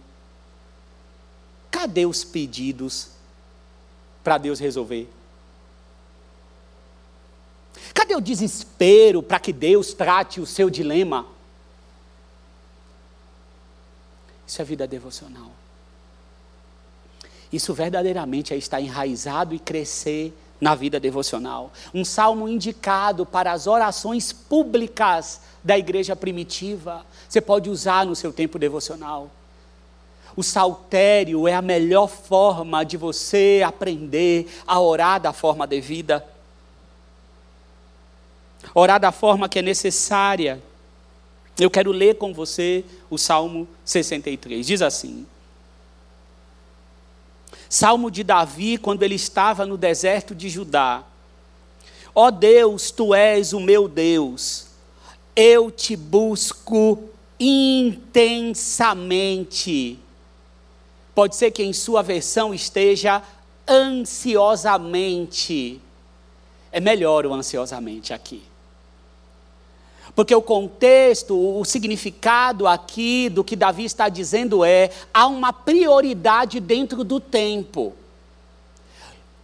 [1.72, 3.10] cadê os pedidos
[4.24, 5.10] para Deus resolver?
[7.94, 11.33] Cadê o desespero para que Deus trate o seu dilema?
[14.47, 15.51] Isso é vida devocional.
[17.51, 21.71] Isso verdadeiramente é estar enraizado e crescer na vida devocional.
[21.93, 27.06] Um salmo indicado para as orações públicas da igreja primitiva.
[27.29, 29.29] Você pode usar no seu tempo devocional.
[30.36, 36.25] O saltério é a melhor forma de você aprender a orar da forma devida.
[38.73, 40.60] Orar da forma que é necessária
[41.60, 44.66] eu quero ler com você o Salmo 63.
[44.66, 45.26] Diz assim:
[47.70, 51.04] Salmo de Davi, quando ele estava no deserto de Judá.
[52.16, 54.68] Ó oh Deus, tu és o meu Deus,
[55.36, 59.98] eu te busco intensamente.
[61.16, 63.24] Pode ser que em sua versão esteja
[63.68, 65.82] ansiosamente.
[66.72, 68.44] É melhor o ansiosamente aqui.
[70.16, 76.60] Porque o contexto, o significado aqui do que Davi está dizendo é: há uma prioridade
[76.60, 77.94] dentro do tempo.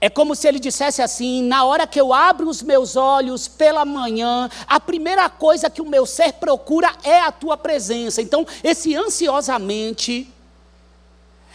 [0.01, 3.83] É como se ele dissesse assim: na hora que eu abro os meus olhos pela
[3.83, 8.21] manhã, a primeira coisa que o meu ser procura é a tua presença.
[8.21, 10.31] Então, esse ansiosamente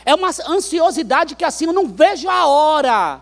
[0.04, 3.20] é uma ansiosidade que assim eu não vejo a hora.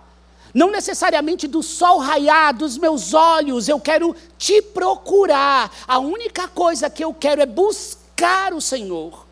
[0.55, 5.73] Não necessariamente do sol raiar dos meus olhos, eu quero te procurar.
[5.89, 9.27] A única coisa que eu quero é buscar o Senhor,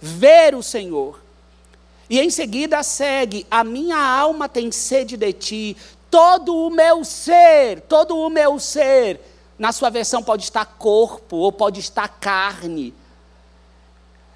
[0.00, 1.20] ver o Senhor.
[2.10, 5.76] E em seguida segue: A minha alma tem sede de ti,
[6.10, 9.20] todo o meu ser, todo o meu ser.
[9.56, 12.94] Na sua versão pode estar corpo ou pode estar carne.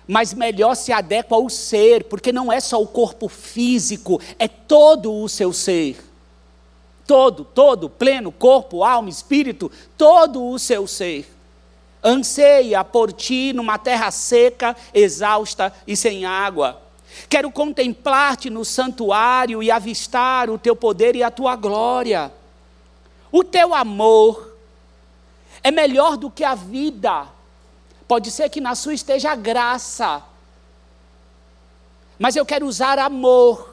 [0.06, 5.12] Mas melhor se adequa ao ser, porque não é só o corpo físico, é todo
[5.12, 6.11] o seu ser.
[7.06, 11.28] Todo, todo, pleno, corpo, alma, espírito, todo o seu ser.
[12.02, 16.80] Anseia por ti numa terra seca, exausta e sem água.
[17.28, 22.32] Quero contemplar-te no santuário e avistar o teu poder e a tua glória.
[23.30, 24.56] O teu amor
[25.62, 27.26] é melhor do que a vida.
[28.08, 30.22] Pode ser que na sua esteja graça,
[32.18, 33.71] mas eu quero usar amor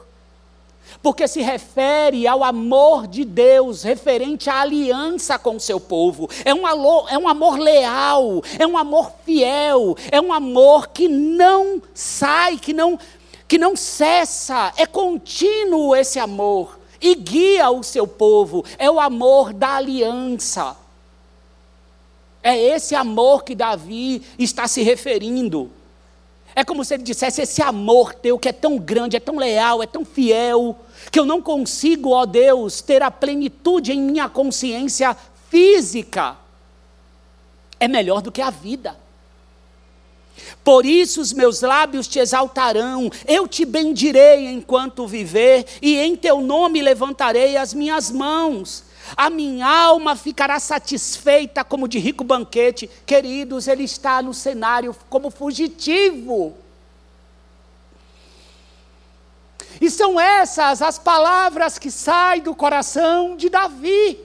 [1.02, 6.28] porque se refere ao amor de Deus, referente à aliança com o seu povo.
[6.44, 11.08] É um, amor, é um amor leal, é um amor fiel, é um amor que
[11.08, 12.98] não sai, que não,
[13.48, 18.64] que não cessa, é contínuo esse amor e guia o seu povo.
[18.78, 20.76] É o amor da aliança.
[22.42, 25.70] É esse amor que Davi está se referindo.
[26.54, 29.82] É como se ele dissesse: esse amor teu que é tão grande, é tão leal,
[29.82, 30.76] é tão fiel,
[31.10, 35.16] que eu não consigo, ó Deus, ter a plenitude em minha consciência
[35.48, 36.36] física.
[37.78, 38.96] É melhor do que a vida.
[40.62, 46.40] Por isso os meus lábios te exaltarão, eu te bendirei enquanto viver, e em teu
[46.40, 48.84] nome levantarei as minhas mãos.
[49.16, 52.88] A minha alma ficará satisfeita como de rico banquete.
[53.04, 56.54] Queridos, ele está no cenário como fugitivo.
[59.80, 64.18] E são essas as palavras que saem do coração de Davi.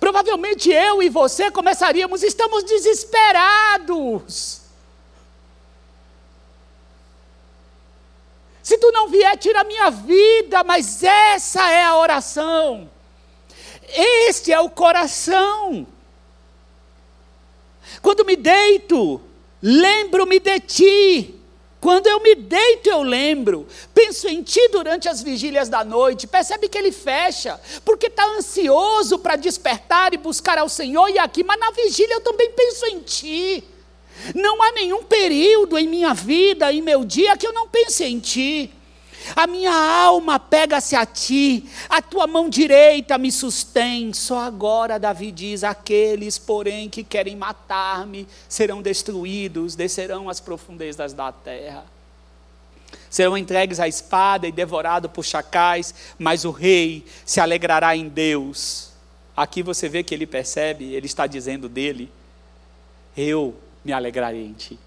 [0.00, 4.62] Provavelmente eu e você começaríamos, estamos desesperados.
[8.60, 12.90] Se tu não vier, tira a minha vida, mas essa é a oração.
[13.88, 15.86] Este é o coração.
[18.02, 19.20] Quando me deito,
[19.62, 21.35] lembro-me de ti.
[21.80, 23.66] Quando eu me deito, eu lembro.
[23.94, 26.26] Penso em ti durante as vigílias da noite.
[26.26, 31.44] Percebe que ele fecha, porque está ansioso para despertar e buscar ao Senhor e aqui,
[31.44, 33.64] mas na vigília eu também penso em ti.
[34.34, 38.18] Não há nenhum período em minha vida, em meu dia, que eu não pense em
[38.18, 38.72] Ti.
[39.34, 44.12] A minha alma pega-se a Ti, a Tua mão direita me sustém.
[44.12, 51.32] Só agora, Davi diz: aqueles, porém, que querem matar-me serão destruídos, descerão às profundezas da
[51.32, 51.84] terra.
[53.10, 58.90] Serão entregues à espada e devorados por chacais, mas o rei se alegrará em Deus.
[59.36, 62.10] Aqui você vê que ele percebe, ele está dizendo dele:
[63.16, 64.78] Eu me alegrarei em ti.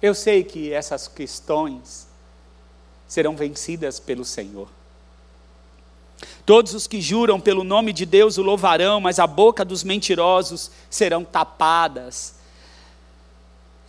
[0.00, 2.07] Eu sei que essas questões
[3.08, 4.68] serão vencidas pelo Senhor.
[6.44, 10.70] Todos os que juram pelo nome de Deus o louvarão, mas a boca dos mentirosos
[10.90, 12.34] serão tapadas.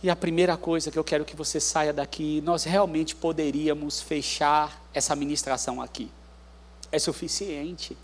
[0.02, 4.82] E a primeira coisa que eu quero que você saia daqui, nós realmente poderíamos fechar
[4.94, 6.10] essa ministração aqui.
[6.90, 7.96] É suficiente.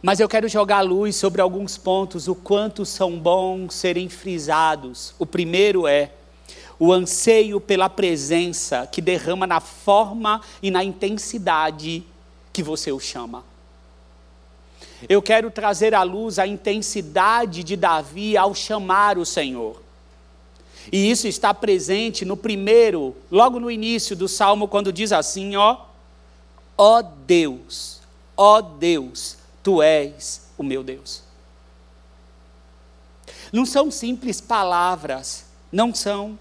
[0.00, 5.14] Mas eu quero jogar luz sobre alguns pontos, o quanto são bons serem frisados.
[5.18, 6.10] O primeiro é
[6.78, 12.04] o anseio pela presença que derrama na forma e na intensidade
[12.52, 13.44] que você o chama.
[15.08, 19.82] Eu quero trazer à luz a intensidade de Davi ao chamar o Senhor.
[20.90, 25.78] E isso está presente no primeiro, logo no início do salmo, quando diz assim: ó,
[26.76, 28.00] ó Deus,
[28.36, 31.22] ó Deus, Tu és o meu Deus.
[33.52, 36.38] Não são simples palavras, não são.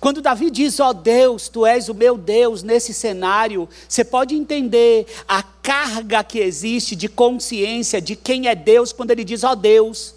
[0.00, 4.34] Quando Davi diz, ó oh Deus, tu és o meu Deus nesse cenário, você pode
[4.34, 9.52] entender a carga que existe de consciência de quem é Deus quando ele diz, ó
[9.52, 10.14] oh Deus.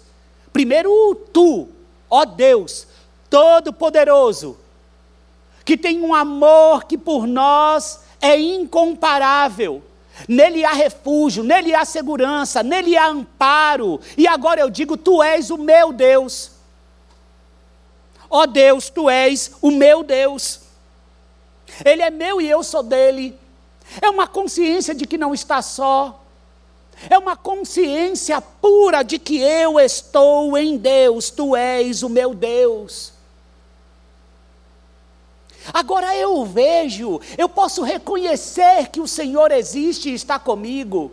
[0.52, 1.68] Primeiro, tu,
[2.08, 2.86] ó Deus,
[3.28, 4.56] todo-poderoso,
[5.64, 9.82] que tem um amor que por nós é incomparável.
[10.26, 14.00] Nele há refúgio, nele há segurança, nele há amparo.
[14.16, 16.57] E agora eu digo: Tu és o meu Deus.
[18.30, 20.60] Ó oh Deus, Tu és o meu Deus.
[21.84, 23.38] Ele é meu e eu sou dele.
[24.00, 26.24] É uma consciência de que não está só.
[27.08, 33.12] É uma consciência pura de que eu estou em Deus, Tu és o meu Deus.
[35.72, 41.12] Agora eu vejo, eu posso reconhecer que o Senhor existe e está comigo.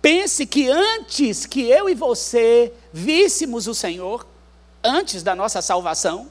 [0.00, 4.24] Pense que antes que eu e você víssemos o Senhor,
[4.82, 6.28] antes da nossa salvação,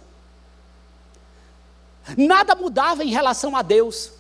[2.18, 4.12] nada mudava em relação a Deus.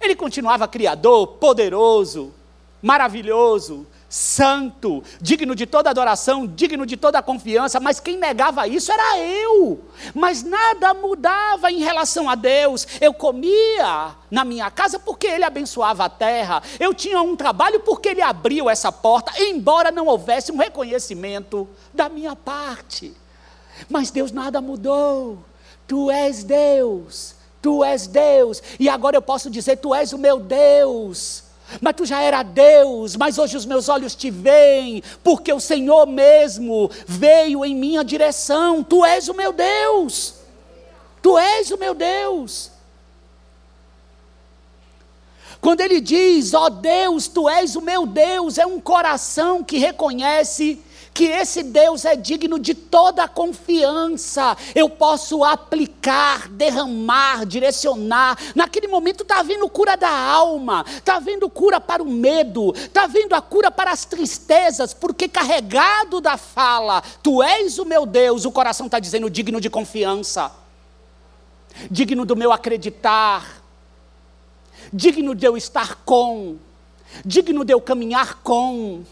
[0.00, 2.34] Ele continuava criador, poderoso,
[2.82, 9.18] maravilhoso, santo, digno de toda adoração, digno de toda confiança, mas quem negava isso era
[9.18, 9.82] eu.
[10.14, 12.86] Mas nada mudava em relação a Deus.
[13.00, 18.10] Eu comia na minha casa porque Ele abençoava a terra, eu tinha um trabalho porque
[18.10, 23.21] Ele abriu essa porta, embora não houvesse um reconhecimento da minha parte.
[23.88, 25.38] Mas Deus nada mudou.
[25.86, 30.38] Tu és Deus, tu és Deus, e agora eu posso dizer: Tu és o meu
[30.38, 31.44] Deus
[31.80, 36.06] mas tu já era Deus, mas hoje os meus olhos te veem, porque o Senhor
[36.06, 38.82] mesmo veio em minha direção.
[38.82, 40.34] Tu és o meu Deus.
[41.22, 42.70] Tu és o meu Deus.
[45.60, 49.78] Quando ele diz, ó oh Deus, tu és o meu Deus, é um coração que
[49.78, 50.82] reconhece
[51.14, 54.56] que esse Deus é digno de toda a confiança.
[54.74, 58.38] Eu posso aplicar, derramar, direcionar.
[58.54, 63.34] Naquele momento está vindo cura da alma, está vindo cura para o medo, está vindo
[63.34, 68.52] a cura para as tristezas, porque carregado da fala, tu és o meu Deus, o
[68.52, 70.50] coração está dizendo digno de confiança,
[71.90, 73.62] digno do meu acreditar,
[74.92, 76.56] digno de eu estar com,
[77.24, 79.04] digno de eu caminhar com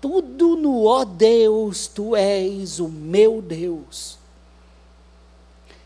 [0.00, 4.18] tudo no ó Deus, tu és o meu Deus.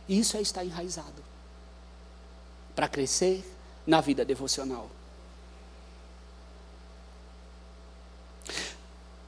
[0.08, 1.24] Isso é estar enraizado
[2.74, 3.44] para crescer
[3.86, 4.88] na vida devocional.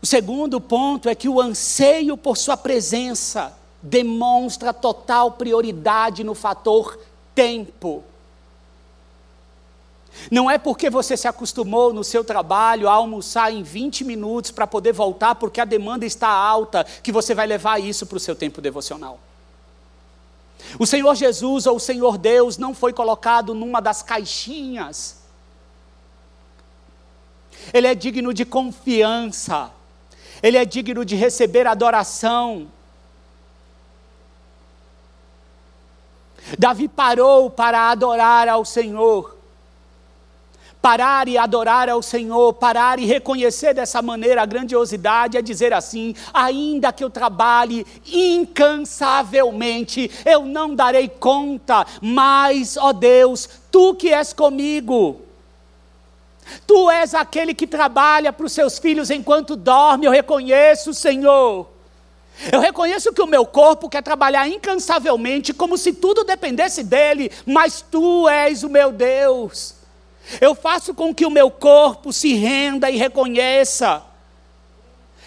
[0.03, 6.99] O segundo ponto é que o anseio por Sua presença demonstra total prioridade no fator
[7.34, 8.05] tempo.
[10.31, 14.67] Não é porque você se acostumou no seu trabalho a almoçar em 20 minutos para
[14.67, 18.35] poder voltar, porque a demanda está alta, que você vai levar isso para o seu
[18.35, 19.21] tempo devocional.
[20.79, 25.19] O Senhor Jesus ou o Senhor Deus não foi colocado numa das caixinhas.
[27.73, 29.71] Ele é digno de confiança,
[30.43, 32.69] ele é digno de receber adoração.
[36.59, 39.36] Davi parou para adorar ao Senhor
[40.87, 46.14] parar e adorar ao Senhor, parar e reconhecer dessa maneira a grandiosidade, é dizer assim:
[46.32, 54.32] ainda que eu trabalhe incansavelmente, eu não darei conta, mas, ó Deus, tu que és
[54.32, 55.22] comigo,
[56.64, 61.66] Tu és aquele que trabalha para os seus filhos enquanto dorme, eu reconheço, Senhor.
[62.53, 67.82] Eu reconheço que o meu corpo quer trabalhar incansavelmente, como se tudo dependesse dele, mas
[67.82, 69.76] tu és o meu Deus.
[70.41, 74.03] Eu faço com que o meu corpo se renda e reconheça.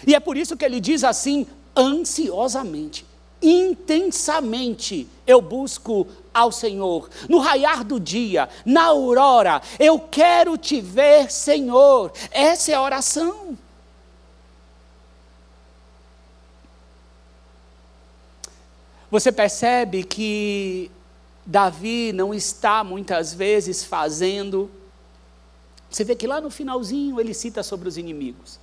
[0.06, 1.46] E é por isso que ele diz assim,
[1.76, 3.06] ansiosamente,
[3.42, 7.08] intensamente eu busco ao Senhor.
[7.28, 12.12] No raiar do dia, na aurora, eu quero te ver, Senhor.
[12.30, 13.56] Essa é a oração.
[19.10, 20.90] Você percebe que
[21.44, 24.70] Davi não está muitas vezes fazendo
[25.90, 28.60] você vê que lá no finalzinho ele cita sobre os inimigos.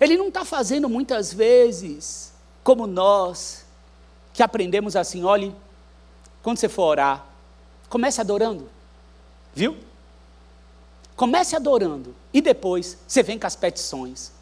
[0.00, 2.32] Ele não está fazendo muitas vezes
[2.62, 3.64] como nós,
[4.32, 5.54] que aprendemos assim: olhe,
[6.42, 7.26] quando você for orar,
[7.88, 8.68] comece adorando,
[9.52, 9.76] viu?
[11.16, 14.32] Comece adorando e depois você vem com as petições.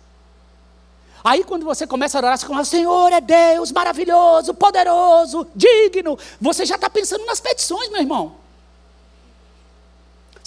[1.24, 6.18] Aí quando você começa a orar, você começa, Senhor é Deus, maravilhoso, poderoso, digno.
[6.40, 8.36] Você já está pensando nas petições, meu irmão.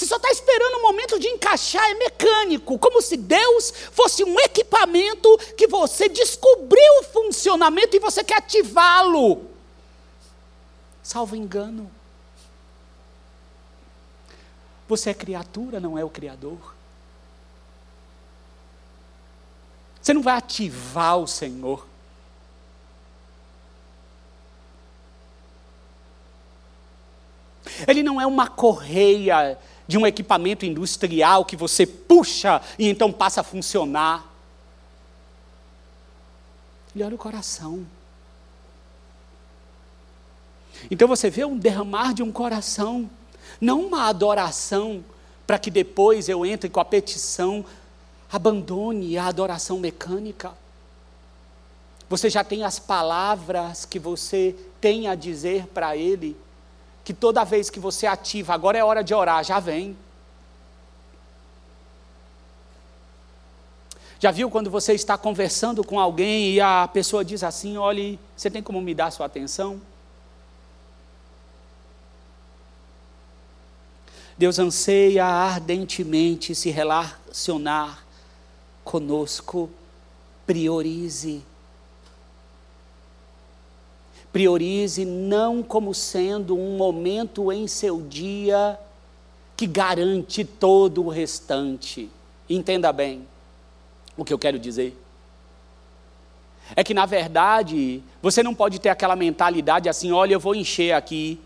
[0.02, 4.40] Você só está esperando o momento de encaixar, é mecânico, como se Deus fosse um
[4.40, 9.46] equipamento que você descobriu o funcionamento e você quer ativá-lo.
[11.04, 11.92] Salvo engano.
[14.88, 16.74] Você é criatura, não é o Criador.
[20.02, 21.86] Você não vai ativar o Senhor.
[27.88, 29.60] Ele não é uma correia
[29.92, 34.26] de um equipamento industrial que você puxa e então passa a funcionar.
[36.96, 37.86] Ele olha o coração.
[40.90, 43.10] Então você vê um derramar de um coração,
[43.60, 45.04] não uma adoração,
[45.46, 47.66] para que depois eu entre com a petição,
[48.32, 50.54] abandone a adoração mecânica.
[52.08, 56.38] Você já tem as palavras que você tem a dizer para Ele
[57.04, 59.98] que toda vez que você ativa, agora é hora de orar, já vem.
[64.20, 68.52] Já viu quando você está conversando com alguém e a pessoa diz assim: olhe, você
[68.52, 69.82] tem como me dar sua atenção?
[74.38, 78.06] Deus anseia ardentemente se relacionar
[78.84, 79.70] conosco.
[80.46, 81.44] Priorize
[84.32, 88.80] Priorize não como sendo um momento em seu dia
[89.58, 92.10] que garante todo o restante.
[92.50, 93.28] Entenda bem
[94.18, 94.98] o que eu quero dizer.
[96.76, 100.94] É que, na verdade, você não pode ter aquela mentalidade assim: olha, eu vou encher
[100.94, 101.40] aqui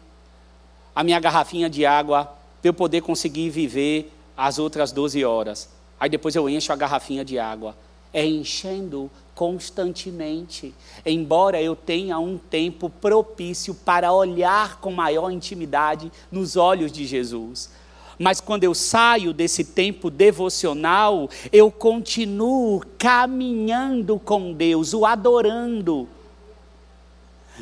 [0.96, 2.26] a minha garrafinha de água
[2.62, 5.70] para eu poder conseguir viver as outras 12 horas.
[6.00, 7.76] Aí depois eu encho a garrafinha de água.
[8.14, 10.74] É enchendo constantemente,
[11.06, 17.70] embora eu tenha um tempo propício para olhar com maior intimidade nos olhos de Jesus.
[18.18, 26.08] Mas quando eu saio desse tempo devocional, eu continuo caminhando com Deus, o adorando.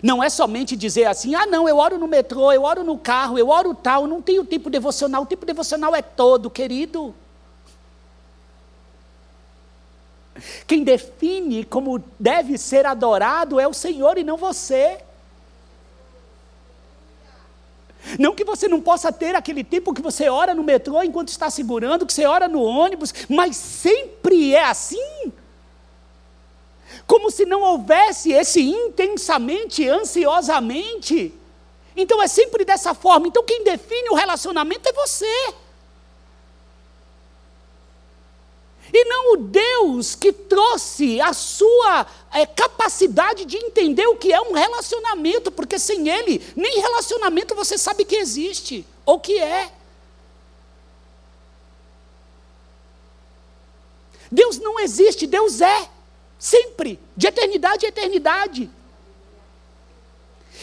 [0.01, 3.37] Não é somente dizer assim, ah, não, eu oro no metrô, eu oro no carro,
[3.37, 5.23] eu oro tal, não tenho tempo devocional.
[5.23, 7.15] O tempo devocional é todo, querido.
[10.67, 14.99] Quem define como deve ser adorado é o Senhor e não você.
[18.19, 21.49] Não que você não possa ter aquele tempo que você ora no metrô enquanto está
[21.49, 25.31] segurando, que você ora no ônibus, mas sempre é assim.
[27.07, 31.33] Como se não houvesse esse intensamente, ansiosamente.
[31.95, 33.27] Então é sempre dessa forma.
[33.27, 35.53] Então quem define o relacionamento é você.
[38.93, 44.39] E não o Deus que trouxe a sua é, capacidade de entender o que é
[44.39, 49.71] um relacionamento, porque sem Ele, nem relacionamento você sabe que existe, ou que é.
[54.31, 55.89] Deus não existe, Deus é,
[56.37, 58.69] sempre, de eternidade a eternidade.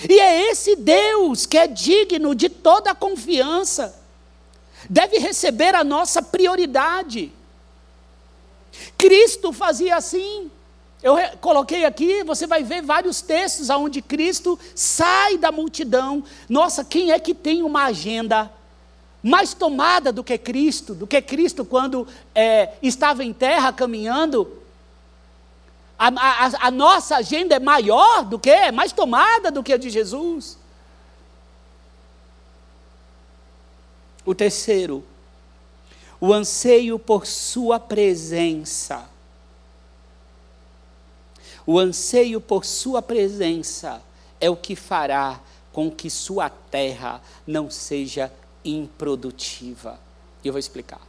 [0.09, 4.01] E é esse Deus que é digno de toda a confiança,
[4.89, 7.33] deve receber a nossa prioridade.
[8.97, 10.51] Cristo fazia assim.
[11.03, 16.23] Eu coloquei aqui, você vai ver vários textos onde Cristo sai da multidão.
[16.49, 18.51] Nossa, quem é que tem uma agenda
[19.23, 20.95] mais tomada do que Cristo?
[20.95, 24.59] Do que Cristo quando é, estava em terra caminhando?
[25.99, 29.77] A, a, a, nossa agenda é maior do que, é mais tomada do que a
[29.79, 30.59] de Jesus.
[34.25, 35.05] O terceiro,
[36.21, 39.09] o anseio por Sua presença.
[41.67, 44.03] O anseio por Sua presença
[44.41, 45.41] é o que fará
[45.73, 48.31] com que sua terra não seja
[48.65, 49.99] improdutiva.
[50.43, 51.01] E eu vou explicar.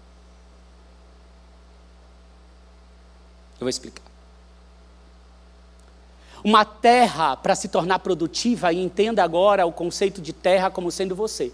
[3.53, 4.03] Eu vou explicar.
[6.43, 11.15] Uma terra, para se tornar produtiva, e entenda agora o conceito de terra como sendo
[11.15, 11.51] você,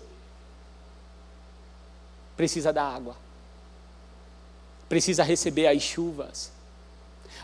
[2.36, 3.27] precisa da água
[4.88, 6.52] precisa receber as chuvas.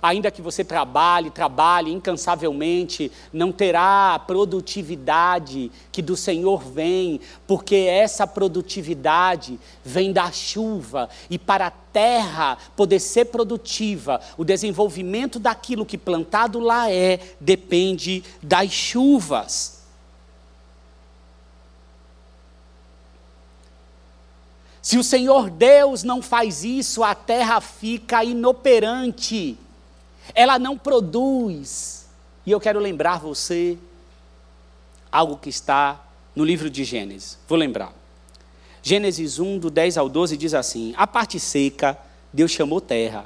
[0.04, 7.76] Ainda que você trabalhe, trabalhe incansavelmente, não terá a produtividade que do Senhor vem, porque
[7.76, 11.10] essa produtividade vem da chuva.
[11.30, 18.26] E para a terra poder ser produtiva, o desenvolvimento daquilo que plantado lá é, depende
[18.42, 19.73] das chuvas.
[24.84, 29.58] Se o Senhor Deus não faz isso, a terra fica inoperante,
[30.36, 32.06] ela não produz.
[32.46, 33.78] E eu quero lembrar você
[35.10, 36.06] algo que está
[36.36, 37.38] no livro de Gênesis.
[37.48, 37.94] Vou lembrar.
[38.82, 41.98] Gênesis 1, do 10 ao 12, diz assim: A parte seca,
[42.34, 43.24] Deus chamou terra,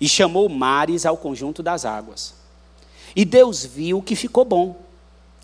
[0.00, 2.34] e chamou mares ao conjunto das águas.
[3.14, 4.74] E Deus viu que ficou bom.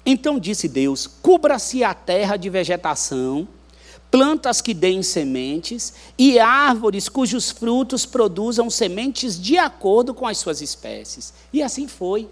[0.05, 3.47] Então disse Deus: Cubra-se a terra de vegetação,
[4.13, 10.61] plantas que deem sementes, e árvores cujos frutos produzam sementes de acordo com as suas
[10.61, 11.33] espécies.
[11.51, 12.29] E assim foi.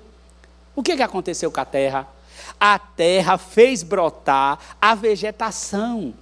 [0.76, 2.06] O que, que aconteceu com a terra?
[2.60, 6.12] A terra fez brotar a vegetação,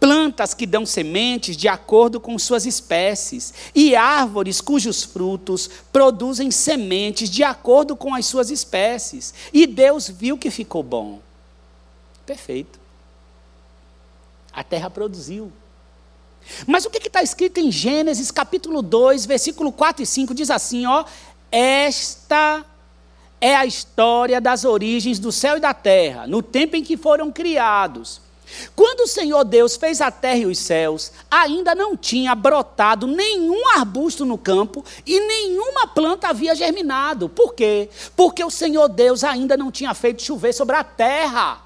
[0.00, 7.30] plantas que dão sementes de acordo com suas espécies, e árvores cujos frutos produzem sementes
[7.30, 9.32] de acordo com as suas espécies.
[9.52, 11.20] E Deus viu que ficou bom.
[12.26, 12.83] Perfeito.
[14.54, 15.52] A terra produziu.
[16.66, 20.34] Mas o que está escrito em Gênesis capítulo 2, versículo 4 e 5?
[20.34, 21.04] Diz assim: ó,
[21.50, 22.64] esta
[23.40, 27.30] é a história das origens do céu e da terra, no tempo em que foram
[27.32, 28.20] criados.
[28.76, 33.68] Quando o Senhor Deus fez a terra e os céus, ainda não tinha brotado nenhum
[33.76, 37.28] arbusto no campo e nenhuma planta havia germinado.
[37.28, 37.88] Por quê?
[38.14, 41.63] Porque o Senhor Deus ainda não tinha feito chover sobre a terra.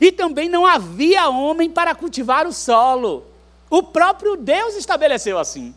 [0.00, 3.26] E também não havia homem para cultivar o solo.
[3.68, 5.74] O próprio Deus estabeleceu assim.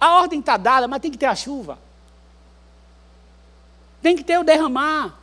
[0.00, 1.78] A ordem está dada, mas tem que ter a chuva.
[4.02, 5.18] Tem que ter o derramar.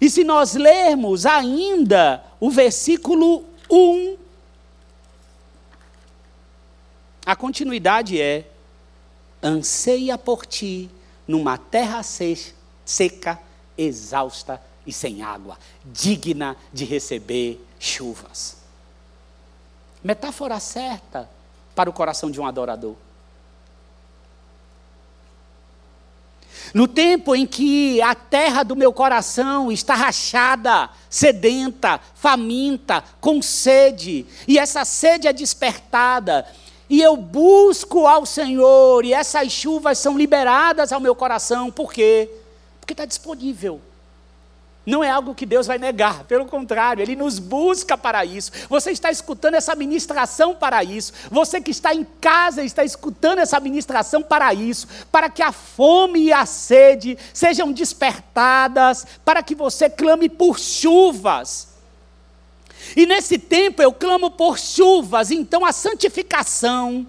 [0.00, 4.16] E se nós lermos ainda o versículo 1,
[7.26, 8.46] a continuidade é:
[9.42, 10.90] anseia por ti
[11.26, 13.38] numa terra seca,
[13.76, 18.56] exausta e sem água, digna de receber chuvas.
[20.02, 21.28] Metáfora certa
[21.74, 22.96] para o coração de um adorador.
[26.74, 34.26] No tempo em que a terra do meu coração está rachada, sedenta, faminta, com sede,
[34.48, 36.46] e essa sede é despertada,
[36.88, 42.30] e eu busco ao Senhor, e essas chuvas são liberadas ao meu coração, por quê?
[42.80, 43.80] Porque está disponível.
[44.84, 48.50] Não é algo que Deus vai negar, pelo contrário, Ele nos busca para isso.
[48.68, 51.12] Você está escutando essa ministração para isso.
[51.30, 54.88] Você que está em casa está escutando essa ministração para isso.
[55.12, 61.68] Para que a fome e a sede sejam despertadas, para que você clame por chuvas.
[62.96, 67.06] E nesse tempo eu clamo por chuvas, então a santificação,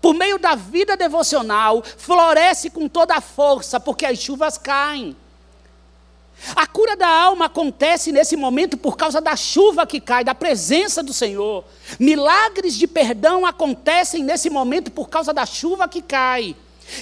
[0.00, 5.16] por meio da vida devocional, floresce com toda a força, porque as chuvas caem.
[6.54, 11.02] A cura da alma acontece nesse momento por causa da chuva que cai, da presença
[11.02, 11.64] do Senhor.
[11.98, 16.54] Milagres de perdão acontecem nesse momento por causa da chuva que cai.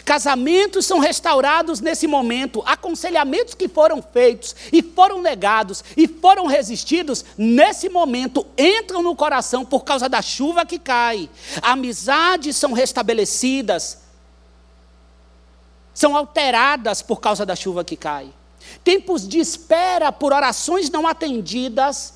[0.04, 7.22] Casamentos são restaurados nesse momento, aconselhamentos que foram feitos e foram negados e foram resistidos,
[7.36, 11.28] nesse momento entram no coração por causa da chuva que cai.
[11.60, 13.98] Amizades são restabelecidas,
[15.92, 18.32] são alteradas por causa da chuva que cai.
[18.82, 22.14] Tempos de espera por orações não atendidas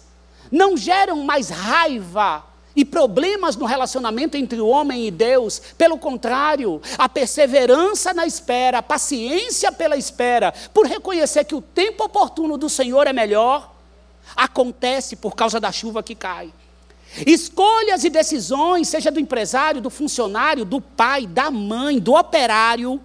[0.51, 2.45] não geram mais raiva
[2.75, 5.61] e problemas no relacionamento entre o homem e Deus.
[5.77, 12.05] Pelo contrário, a perseverança na espera, a paciência pela espera, por reconhecer que o tempo
[12.05, 13.75] oportuno do Senhor é melhor,
[14.37, 16.53] acontece por causa da chuva que cai.
[17.27, 23.01] Escolhas e decisões, seja do empresário, do funcionário, do pai, da mãe, do operário,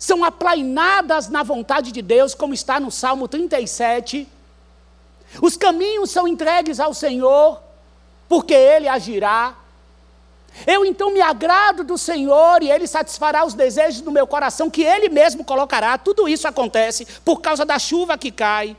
[0.00, 4.26] são aplainadas na vontade de Deus, como está no Salmo 37.
[5.42, 7.60] Os caminhos são entregues ao Senhor,
[8.26, 9.54] porque Ele agirá.
[10.66, 14.82] Eu então me agrado do Senhor e Ele satisfará os desejos do meu coração, que
[14.82, 15.98] Ele mesmo colocará.
[15.98, 18.74] Tudo isso acontece por causa da chuva que cai.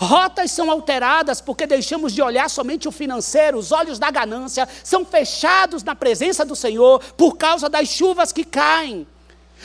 [0.00, 5.04] Rotas são alteradas porque deixamos de olhar somente o financeiro, os olhos da ganância são
[5.04, 9.06] fechados na presença do Senhor por causa das chuvas que caem.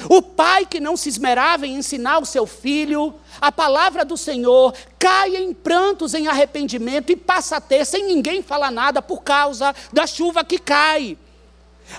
[0.10, 4.74] O pai que não se esmerava em ensinar o seu filho a palavra do Senhor
[5.00, 9.76] cai em prantos, em arrependimento e passa a ter, sem ninguém falar nada, por causa
[9.92, 11.18] da chuva que cai.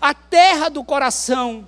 [0.01, 1.67] A terra do coração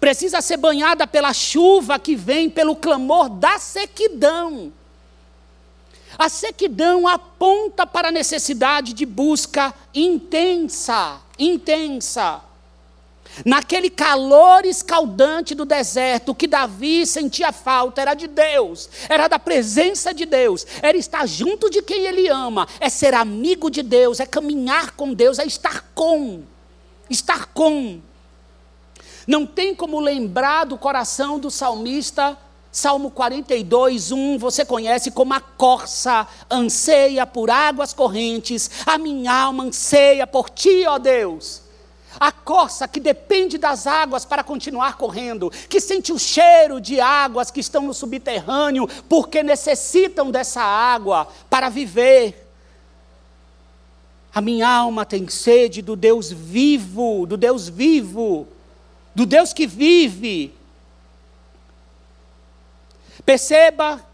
[0.00, 4.72] precisa ser banhada pela chuva que vem pelo clamor da sequidão.
[6.18, 12.45] A sequidão aponta para a necessidade de busca intensa, intensa.
[13.44, 19.38] Naquele calor escaldante do deserto, o que Davi sentia falta era de Deus, era da
[19.38, 24.20] presença de Deus, era estar junto de quem ele ama, é ser amigo de Deus,
[24.20, 26.42] é caminhar com Deus, é estar com.
[27.10, 28.00] Estar com.
[29.26, 32.38] Não tem como lembrar do coração do salmista
[32.76, 39.64] Salmo 42, 1, você conhece como a corça anseia por águas correntes, a minha alma
[39.64, 41.62] anseia por ti, ó Deus.
[42.18, 47.50] A corça que depende das águas para continuar correndo, que sente o cheiro de águas
[47.50, 52.46] que estão no subterrâneo, porque necessitam dessa água para viver.
[54.34, 58.46] A minha alma tem sede do Deus vivo, do Deus vivo,
[59.14, 60.54] do Deus que vive.
[63.24, 64.05] Perceba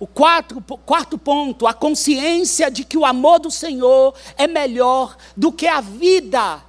[0.00, 5.52] o quarto, quarto ponto, a consciência de que o amor do Senhor é melhor do
[5.52, 6.62] que a vida.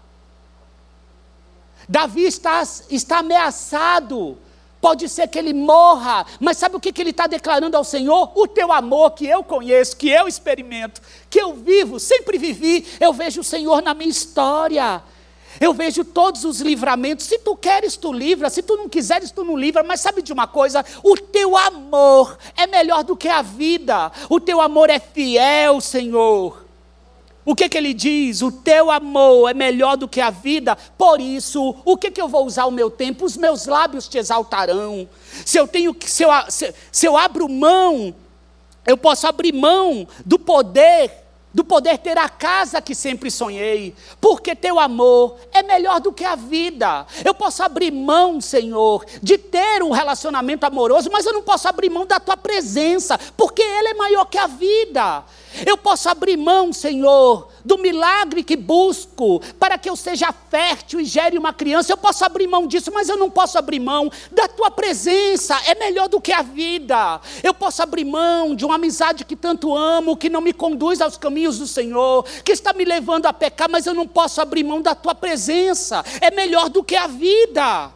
[1.88, 4.38] Davi está, está ameaçado.
[4.82, 8.34] Pode ser que ele morra, mas sabe o que, que ele está declarando ao Senhor?
[8.36, 13.13] O teu amor que eu conheço, que eu experimento, que eu vivo, sempre vivi, eu
[13.13, 15.01] vejo o Senhor na minha história.
[15.59, 17.25] Eu vejo todos os livramentos.
[17.25, 18.49] Se tu queres, tu livra.
[18.49, 19.83] Se tu não quiseres, tu não livra.
[19.83, 20.85] Mas sabe de uma coisa?
[21.03, 24.11] O teu amor é melhor do que a vida.
[24.29, 26.65] O teu amor é fiel, Senhor.
[27.43, 28.41] O que, que ele diz?
[28.41, 30.75] O teu amor é melhor do que a vida.
[30.97, 33.25] Por isso, o que, que eu vou usar o meu tempo?
[33.25, 35.09] Os meus lábios te exaltarão.
[35.45, 38.13] Se eu tenho, se eu, se, se eu abro mão,
[38.85, 41.20] eu posso abrir mão do poder
[41.53, 46.23] do poder ter a casa que sempre sonhei, porque teu amor é melhor do que
[46.23, 47.05] a vida.
[47.25, 51.89] Eu posso abrir mão, Senhor, de ter um relacionamento amoroso, mas eu não posso abrir
[51.89, 55.23] mão da tua presença, porque ele é maior que a vida.
[55.65, 61.05] Eu posso abrir mão, Senhor, do milagre que busco para que eu seja fértil e
[61.05, 61.91] gere uma criança.
[61.91, 65.59] Eu posso abrir mão disso, mas eu não posso abrir mão da tua presença.
[65.65, 67.19] É melhor do que a vida.
[67.43, 71.17] Eu posso abrir mão de uma amizade que tanto amo, que não me conduz aos
[71.17, 74.81] caminhos do Senhor, que está me levando a pecar, mas eu não posso abrir mão
[74.81, 76.03] da tua presença.
[76.21, 77.91] É melhor do que a vida.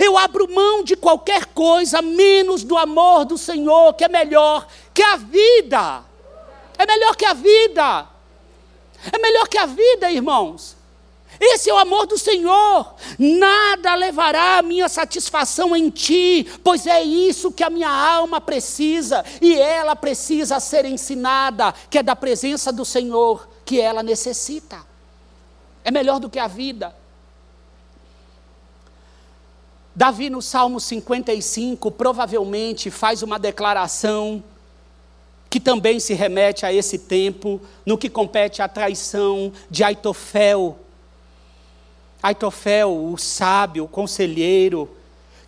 [0.00, 5.02] Eu abro mão de qualquer coisa menos do amor do Senhor, que é melhor que
[5.02, 6.04] a vida.
[6.78, 8.08] É melhor que a vida.
[9.12, 10.76] É melhor que a vida, irmãos.
[11.40, 12.94] Esse é o amor do Senhor.
[13.18, 19.24] Nada levará a minha satisfação em ti, pois é isso que a minha alma precisa,
[19.40, 24.84] e ela precisa ser ensinada, que é da presença do Senhor que ela necessita.
[25.82, 26.94] É melhor do que a vida.
[29.94, 34.42] Davi, no Salmo 55, provavelmente faz uma declaração
[35.54, 40.76] que também se remete a esse tempo, no que compete à traição de Aitofel.
[42.20, 44.90] Aitofel, o sábio, o conselheiro,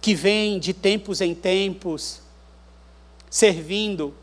[0.00, 2.20] que vem de tempos em tempos,
[3.28, 4.14] servindo,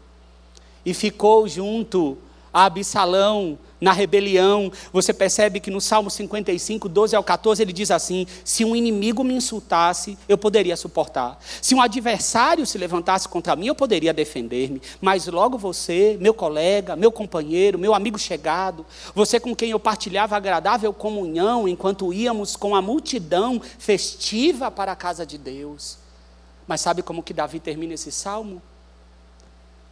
[0.85, 2.17] e ficou junto
[2.53, 4.71] a Absalão na rebelião.
[4.93, 9.23] Você percebe que no Salmo 55, 12 ao 14, ele diz assim: Se um inimigo
[9.23, 11.37] me insultasse, eu poderia suportar.
[11.61, 14.81] Se um adversário se levantasse contra mim, eu poderia defender-me.
[15.01, 20.37] Mas logo você, meu colega, meu companheiro, meu amigo chegado, você com quem eu partilhava
[20.37, 25.97] agradável comunhão enquanto íamos com a multidão festiva para a casa de Deus.
[26.65, 28.61] Mas sabe como que Davi termina esse salmo?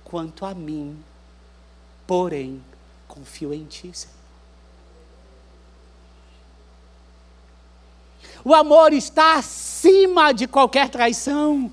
[0.06, 0.98] Quanto a mim,
[2.08, 2.62] porém,
[3.12, 4.22] confio em Ti, Senhor.
[8.44, 11.72] O amor está acima de qualquer traição.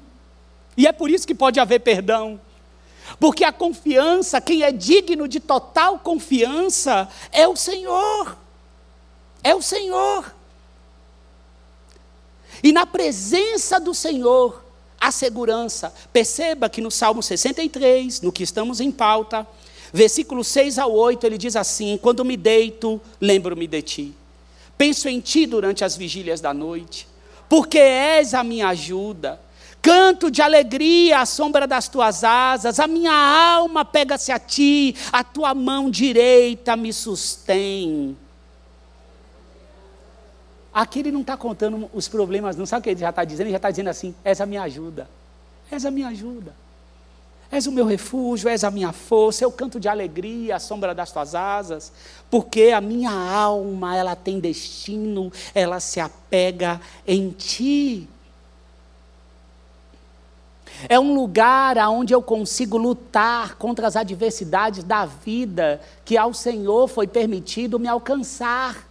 [0.77, 2.41] E é por isso que pode haver perdão.
[3.19, 8.37] Porque a confiança, quem é digno de total confiança, é o Senhor.
[9.43, 10.35] É o Senhor.
[12.63, 14.63] E na presença do Senhor,
[15.01, 15.95] a segurança.
[16.13, 19.47] Perceba que no Salmo 63, no que estamos em pauta,
[19.93, 24.15] Versículo 6 ao 8, ele diz assim: Quando me deito, lembro-me de ti.
[24.77, 27.09] Penso em ti durante as vigílias da noite,
[27.49, 29.41] porque és a minha ajuda.
[29.81, 35.23] Canto de alegria à sombra das tuas asas, a minha alma pega-se a ti, a
[35.23, 38.17] tua mão direita me sustém.
[40.75, 43.47] Aqui ele não está contando os problemas, não sabe o que ele já está dizendo?
[43.47, 45.09] Ele já está dizendo assim: és a minha ajuda,
[45.71, 46.55] és a minha ajuda.
[47.51, 51.11] És o meu refúgio, és a minha força, eu canto de alegria à sombra das
[51.11, 51.91] tuas asas,
[52.31, 58.09] porque a minha alma, ela tem destino, ela se apega em ti.
[60.89, 66.87] É um lugar onde eu consigo lutar contra as adversidades da vida que ao Senhor
[66.87, 68.88] foi permitido me alcançar.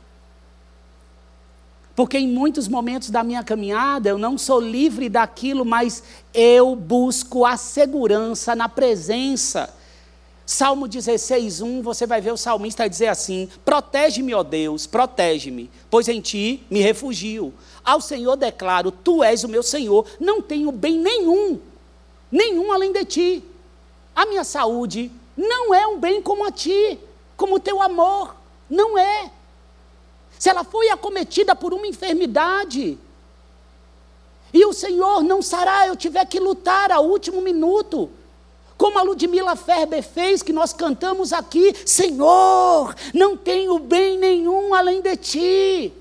[1.98, 7.44] Porque em muitos momentos da minha caminhada eu não sou livre daquilo, mas eu busco
[7.44, 9.76] a segurança na presença.
[10.46, 16.08] Salmo 16, 1, você vai ver o salmista dizer assim: Protege-me, ó Deus, protege-me, pois
[16.08, 17.52] em ti me refugio.
[17.84, 21.60] Ao Senhor declaro: Tu és o meu Senhor, não tenho bem nenhum,
[22.32, 23.44] nenhum além de ti.
[24.16, 27.00] A minha saúde não é um bem como a ti,
[27.36, 28.36] como o teu amor,
[28.70, 29.32] não é.
[30.38, 32.98] Se ela foi acometida por uma enfermidade,
[34.54, 38.10] e o Senhor não sará, eu tiver que lutar ao último minuto,
[38.78, 45.02] como a Ludmila Ferber fez, que nós cantamos aqui: Senhor, não tenho bem nenhum além
[45.02, 45.94] de ti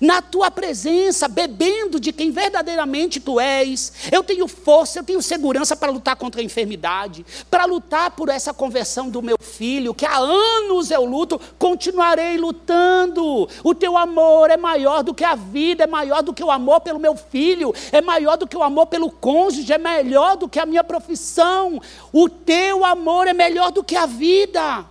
[0.00, 3.92] na tua presença, bebendo de quem verdadeiramente tu és.
[4.12, 8.52] Eu tenho força, eu tenho segurança para lutar contra a enfermidade, para lutar por essa
[8.52, 13.48] conversão do meu filho, que há anos eu luto, continuarei lutando.
[13.64, 16.80] O teu amor é maior do que a vida, é maior do que o amor
[16.80, 20.58] pelo meu filho, é maior do que o amor pelo cônjuge, é melhor do que
[20.58, 21.80] a minha profissão.
[22.12, 24.84] O teu amor é melhor do que a vida.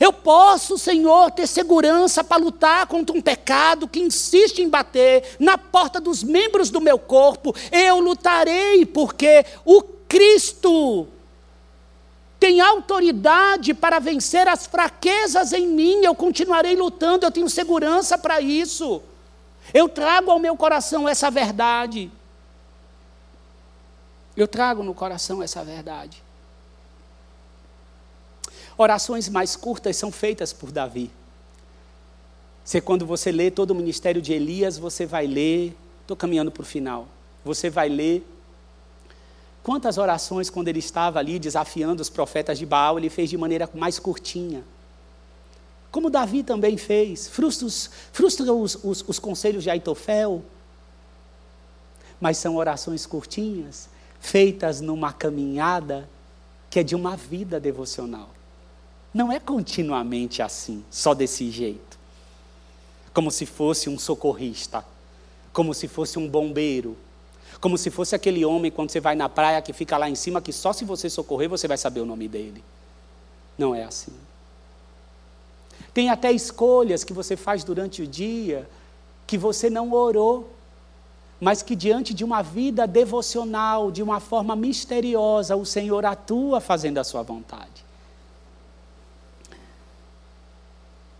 [0.00, 5.56] Eu posso, Senhor, ter segurança para lutar contra um pecado que insiste em bater na
[5.56, 7.54] porta dos membros do meu corpo.
[7.70, 11.06] Eu lutarei, porque o Cristo
[12.38, 16.04] tem autoridade para vencer as fraquezas em mim.
[16.04, 19.02] Eu continuarei lutando, eu tenho segurança para isso.
[19.72, 22.10] Eu trago ao meu coração essa verdade.
[24.36, 26.22] Eu trago no coração essa verdade.
[28.78, 31.10] Orações mais curtas são feitas por Davi.
[32.62, 36.62] Se quando você lê todo o ministério de Elias, você vai ler, estou caminhando para
[36.62, 37.08] o final,
[37.44, 38.26] você vai ler
[39.62, 43.68] quantas orações quando ele estava ali desafiando os profetas de Baal, ele fez de maneira
[43.72, 44.62] mais curtinha.
[45.90, 47.66] Como Davi também fez, frustra,
[48.52, 50.42] os, os, os conselhos de Aitofel,
[52.20, 53.88] mas são orações curtinhas,
[54.20, 56.08] feitas numa caminhada
[56.68, 58.35] que é de uma vida devocional.
[59.16, 61.98] Não é continuamente assim, só desse jeito.
[63.14, 64.84] Como se fosse um socorrista,
[65.54, 66.94] como se fosse um bombeiro,
[67.58, 70.42] como se fosse aquele homem quando você vai na praia que fica lá em cima,
[70.42, 72.62] que só se você socorrer você vai saber o nome dele.
[73.56, 74.12] Não é assim.
[75.94, 78.68] Tem até escolhas que você faz durante o dia
[79.26, 80.52] que você não orou,
[81.40, 86.98] mas que diante de uma vida devocional, de uma forma misteriosa, o Senhor atua fazendo
[86.98, 87.85] a sua vontade.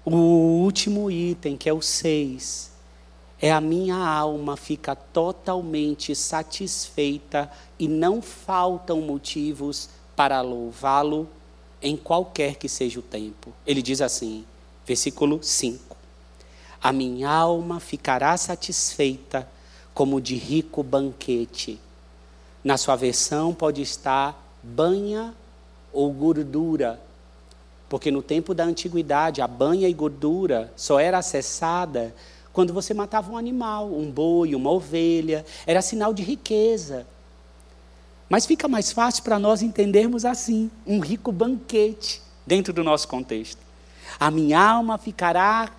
[0.08, 2.70] O último item, que é o 6,
[3.40, 11.28] é a minha alma fica totalmente satisfeita e não faltam motivos para louvá-lo
[11.82, 13.52] em qualquer que seja o tempo.
[13.66, 14.44] Ele diz assim,
[14.86, 15.96] versículo 5:
[16.80, 19.48] A minha alma ficará satisfeita
[19.92, 21.80] como de rico banquete.
[22.62, 25.34] Na sua versão pode estar banha
[25.92, 27.00] ou gordura,
[27.88, 32.14] porque no tempo da antiguidade, a banha e gordura só era acessada
[32.52, 37.06] quando você matava um animal, um boi, uma ovelha, era sinal de riqueza.
[38.28, 43.60] Mas fica mais fácil para nós entendermos assim, um rico banquete dentro do nosso contexto.
[44.18, 45.70] A minha alma ficará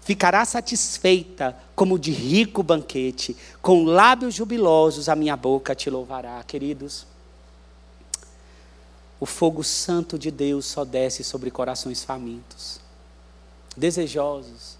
[0.00, 7.06] ficará satisfeita como de rico banquete, com lábios jubilosos a minha boca te louvará, queridos.
[9.20, 12.80] O fogo santo de Deus só desce sobre corações famintos,
[13.76, 14.76] desejosos,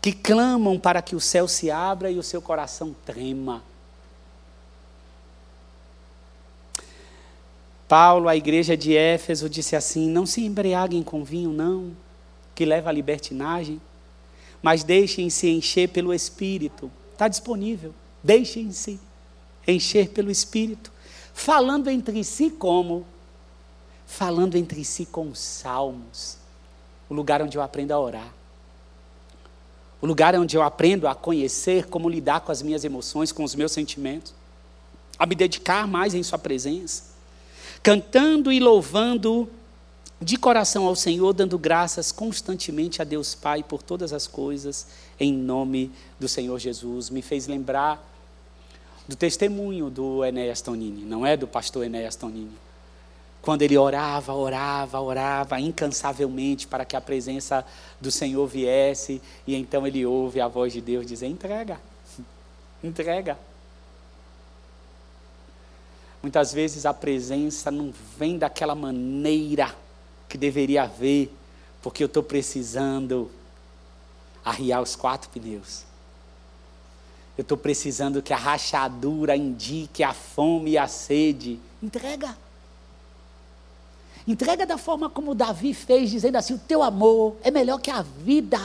[0.00, 3.62] que clamam para que o céu se abra e o seu coração trema.
[7.88, 11.96] Paulo, à igreja de Éfeso, disse assim: Não se embriaguem com vinho, não,
[12.54, 13.80] que leva à libertinagem,
[14.62, 16.90] mas deixem-se encher pelo Espírito.
[17.12, 17.94] Está disponível.
[18.22, 18.98] Deixem-se
[19.66, 20.92] encher pelo Espírito,
[21.32, 23.06] falando entre si como
[24.06, 26.38] falando entre si com os salmos,
[27.08, 28.32] o lugar onde eu aprendo a orar,
[30.00, 33.54] o lugar onde eu aprendo a conhecer como lidar com as minhas emoções, com os
[33.54, 34.32] meus sentimentos,
[35.18, 37.04] a me dedicar mais em Sua presença,
[37.82, 39.48] cantando e louvando
[40.20, 44.86] de coração ao Senhor, dando graças constantemente a Deus Pai por todas as coisas,
[45.18, 47.10] em nome do Senhor Jesus.
[47.10, 48.02] Me fez lembrar
[49.08, 52.65] do testemunho do Enéas Tonini, não é do pastor Enéas Tonini
[53.46, 57.64] quando ele orava, orava, orava incansavelmente para que a presença
[58.00, 61.80] do Senhor viesse, e então ele ouve a voz de Deus dizer: entrega,
[62.82, 63.38] entrega.
[66.20, 69.72] Muitas vezes a presença não vem daquela maneira
[70.28, 71.32] que deveria haver,
[71.80, 73.30] porque eu estou precisando
[74.44, 75.84] arriar os quatro pneus.
[77.38, 81.60] Eu estou precisando que a rachadura indique a fome e a sede.
[81.80, 82.36] Entrega.
[84.26, 88.02] Entrega da forma como Davi fez, dizendo assim: o teu amor é melhor que a
[88.02, 88.58] vida.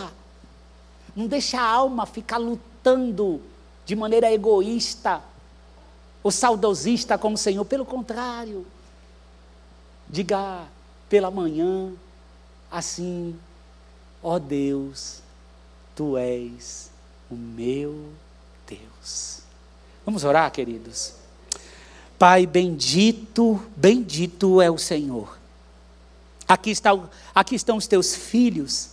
[1.16, 3.42] Não deixa a alma ficar lutando
[3.86, 5.22] de maneira egoísta
[6.24, 7.64] ou saudosista como o Senhor.
[7.66, 8.66] Pelo contrário,
[10.10, 10.66] diga
[11.08, 11.92] pela manhã
[12.72, 13.38] assim:
[14.24, 15.22] ó oh Deus,
[15.96, 16.90] tu és
[17.30, 18.10] o meu
[18.66, 19.42] Deus.
[20.04, 21.14] Vamos orar, queridos?
[22.18, 25.41] Pai bendito, bendito é o Senhor.
[26.52, 26.92] Aqui, está,
[27.34, 28.90] aqui estão os teus filhos,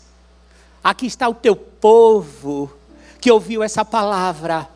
[0.82, 2.70] aqui está o teu povo
[3.20, 4.68] que ouviu essa palavra.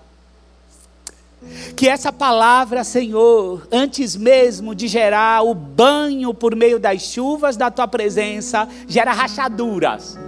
[1.76, 7.70] Que essa palavra, Senhor, antes mesmo de gerar o banho por meio das chuvas da
[7.70, 10.18] tua presença, gera rachaduras.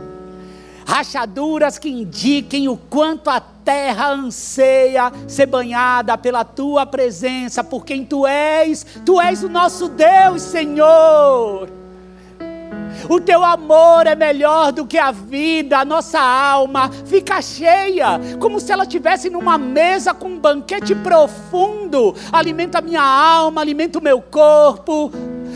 [0.87, 8.05] Rachaduras que indiquem o quanto a terra anseia ser banhada pela tua presença, por quem
[8.05, 11.84] tu és, tu és o nosso Deus, Senhor.
[13.09, 18.61] O teu amor é melhor do que a vida, a nossa alma fica cheia, como
[18.61, 22.15] se ela estivesse numa mesa com um banquete profundo.
[22.33, 25.11] Alimenta a minha alma, alimenta o meu corpo,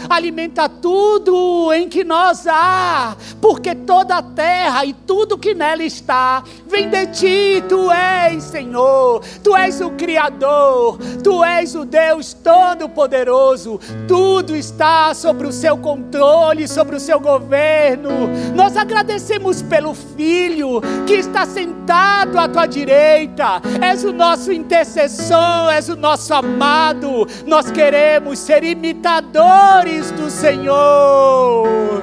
[0.08, 6.42] alimenta tudo em que nós há, porque toda a terra e tudo que nela está
[6.66, 13.80] vem de ti, tu és Senhor, tu és o Criador, tu és o Deus Todo-Poderoso,
[14.06, 18.10] tudo está sobre o seu controle, sobre o seu governo.
[18.54, 25.88] Nós agradecemos pelo Filho que está sentado à tua direita, és o nosso intercessor, és
[25.88, 32.02] o nosso amado, nós queremos ser imitadores do Senhor.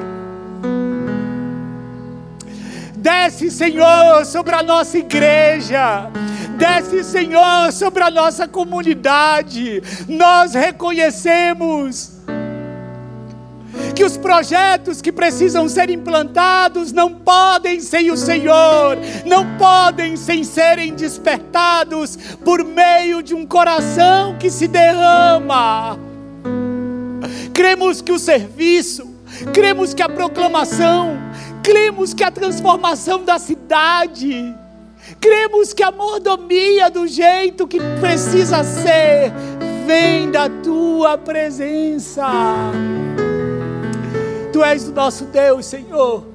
[2.95, 6.09] Desce, Senhor, sobre a nossa igreja.
[6.57, 9.83] Desce, Senhor, sobre a nossa comunidade.
[10.07, 12.13] Nós reconhecemos
[13.93, 20.43] que os projetos que precisam ser implantados não podem sem o Senhor, não podem sem
[20.43, 26.04] serem despertados por meio de um coração que se derrama
[27.53, 29.07] cremos que o serviço,
[29.53, 31.17] cremos que a proclamação,
[31.63, 34.55] cremos que a transformação da cidade,
[35.19, 39.31] cremos que a mordomia do jeito que precisa ser,
[39.85, 42.25] vem da tua presença.
[44.51, 46.25] Tu és o nosso Deus, Senhor.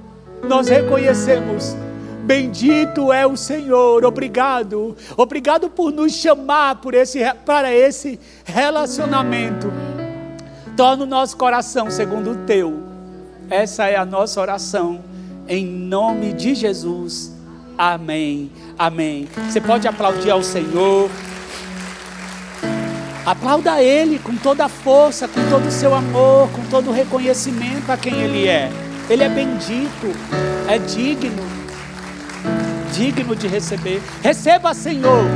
[0.47, 1.75] Nós reconhecemos.
[2.23, 9.73] Bendito é o Senhor, obrigado, obrigado por nos chamar por esse, para esse relacionamento.
[10.81, 12.83] Torna o nosso coração segundo o teu.
[13.51, 15.05] Essa é a nossa oração.
[15.47, 17.37] Em nome de Jesus.
[17.77, 18.51] Amém.
[18.79, 19.29] Amém.
[19.47, 21.11] Você pode aplaudir ao Senhor.
[23.27, 27.93] Aplauda Ele com toda a força, com todo o seu amor, com todo o reconhecimento
[27.93, 28.73] a quem Ele é.
[29.11, 30.07] Ele é bendito,
[30.67, 31.43] é digno,
[32.95, 34.01] digno de receber.
[34.23, 35.27] Receba, Senhor,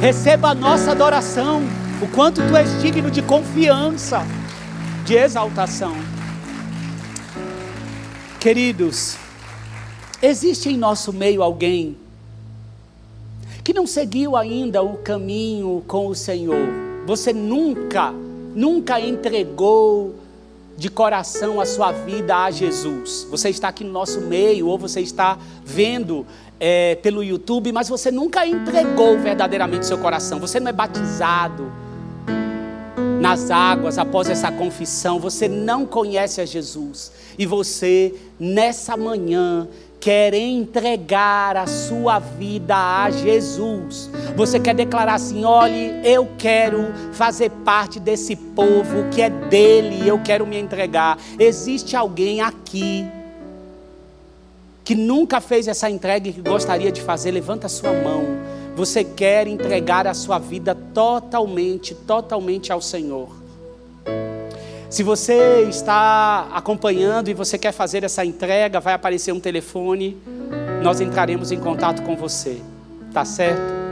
[0.00, 1.62] receba a nossa adoração,
[2.00, 4.24] o quanto Tu és digno de confiança
[5.06, 5.94] de exaltação.
[8.40, 9.16] Queridos,
[10.20, 11.96] existe em nosso meio alguém
[13.62, 16.68] que não seguiu ainda o caminho com o Senhor.
[17.06, 18.12] Você nunca,
[18.52, 20.16] nunca entregou
[20.76, 23.28] de coração a sua vida a Jesus.
[23.30, 26.26] Você está aqui no nosso meio, ou você está vendo
[26.58, 30.40] é, pelo YouTube, mas você nunca entregou verdadeiramente seu coração.
[30.40, 31.85] Você não é batizado
[33.20, 39.68] nas águas após essa confissão, você não conhece a Jesus e você, nessa manhã,
[40.00, 44.10] quer entregar a sua vida a Jesus.
[44.36, 50.20] Você quer declarar assim: olhe, eu quero fazer parte desse povo que é dele, eu
[50.22, 51.18] quero me entregar.
[51.38, 53.06] Existe alguém aqui
[54.84, 57.32] que nunca fez essa entrega e que gostaria de fazer?
[57.32, 58.24] Levanta a sua mão
[58.76, 63.30] você quer entregar a sua vida totalmente, totalmente ao Senhor.
[64.90, 70.18] Se você está acompanhando e você quer fazer essa entrega, vai aparecer um telefone,
[70.82, 72.60] nós entraremos em contato com você.
[73.14, 73.85] Tá certo?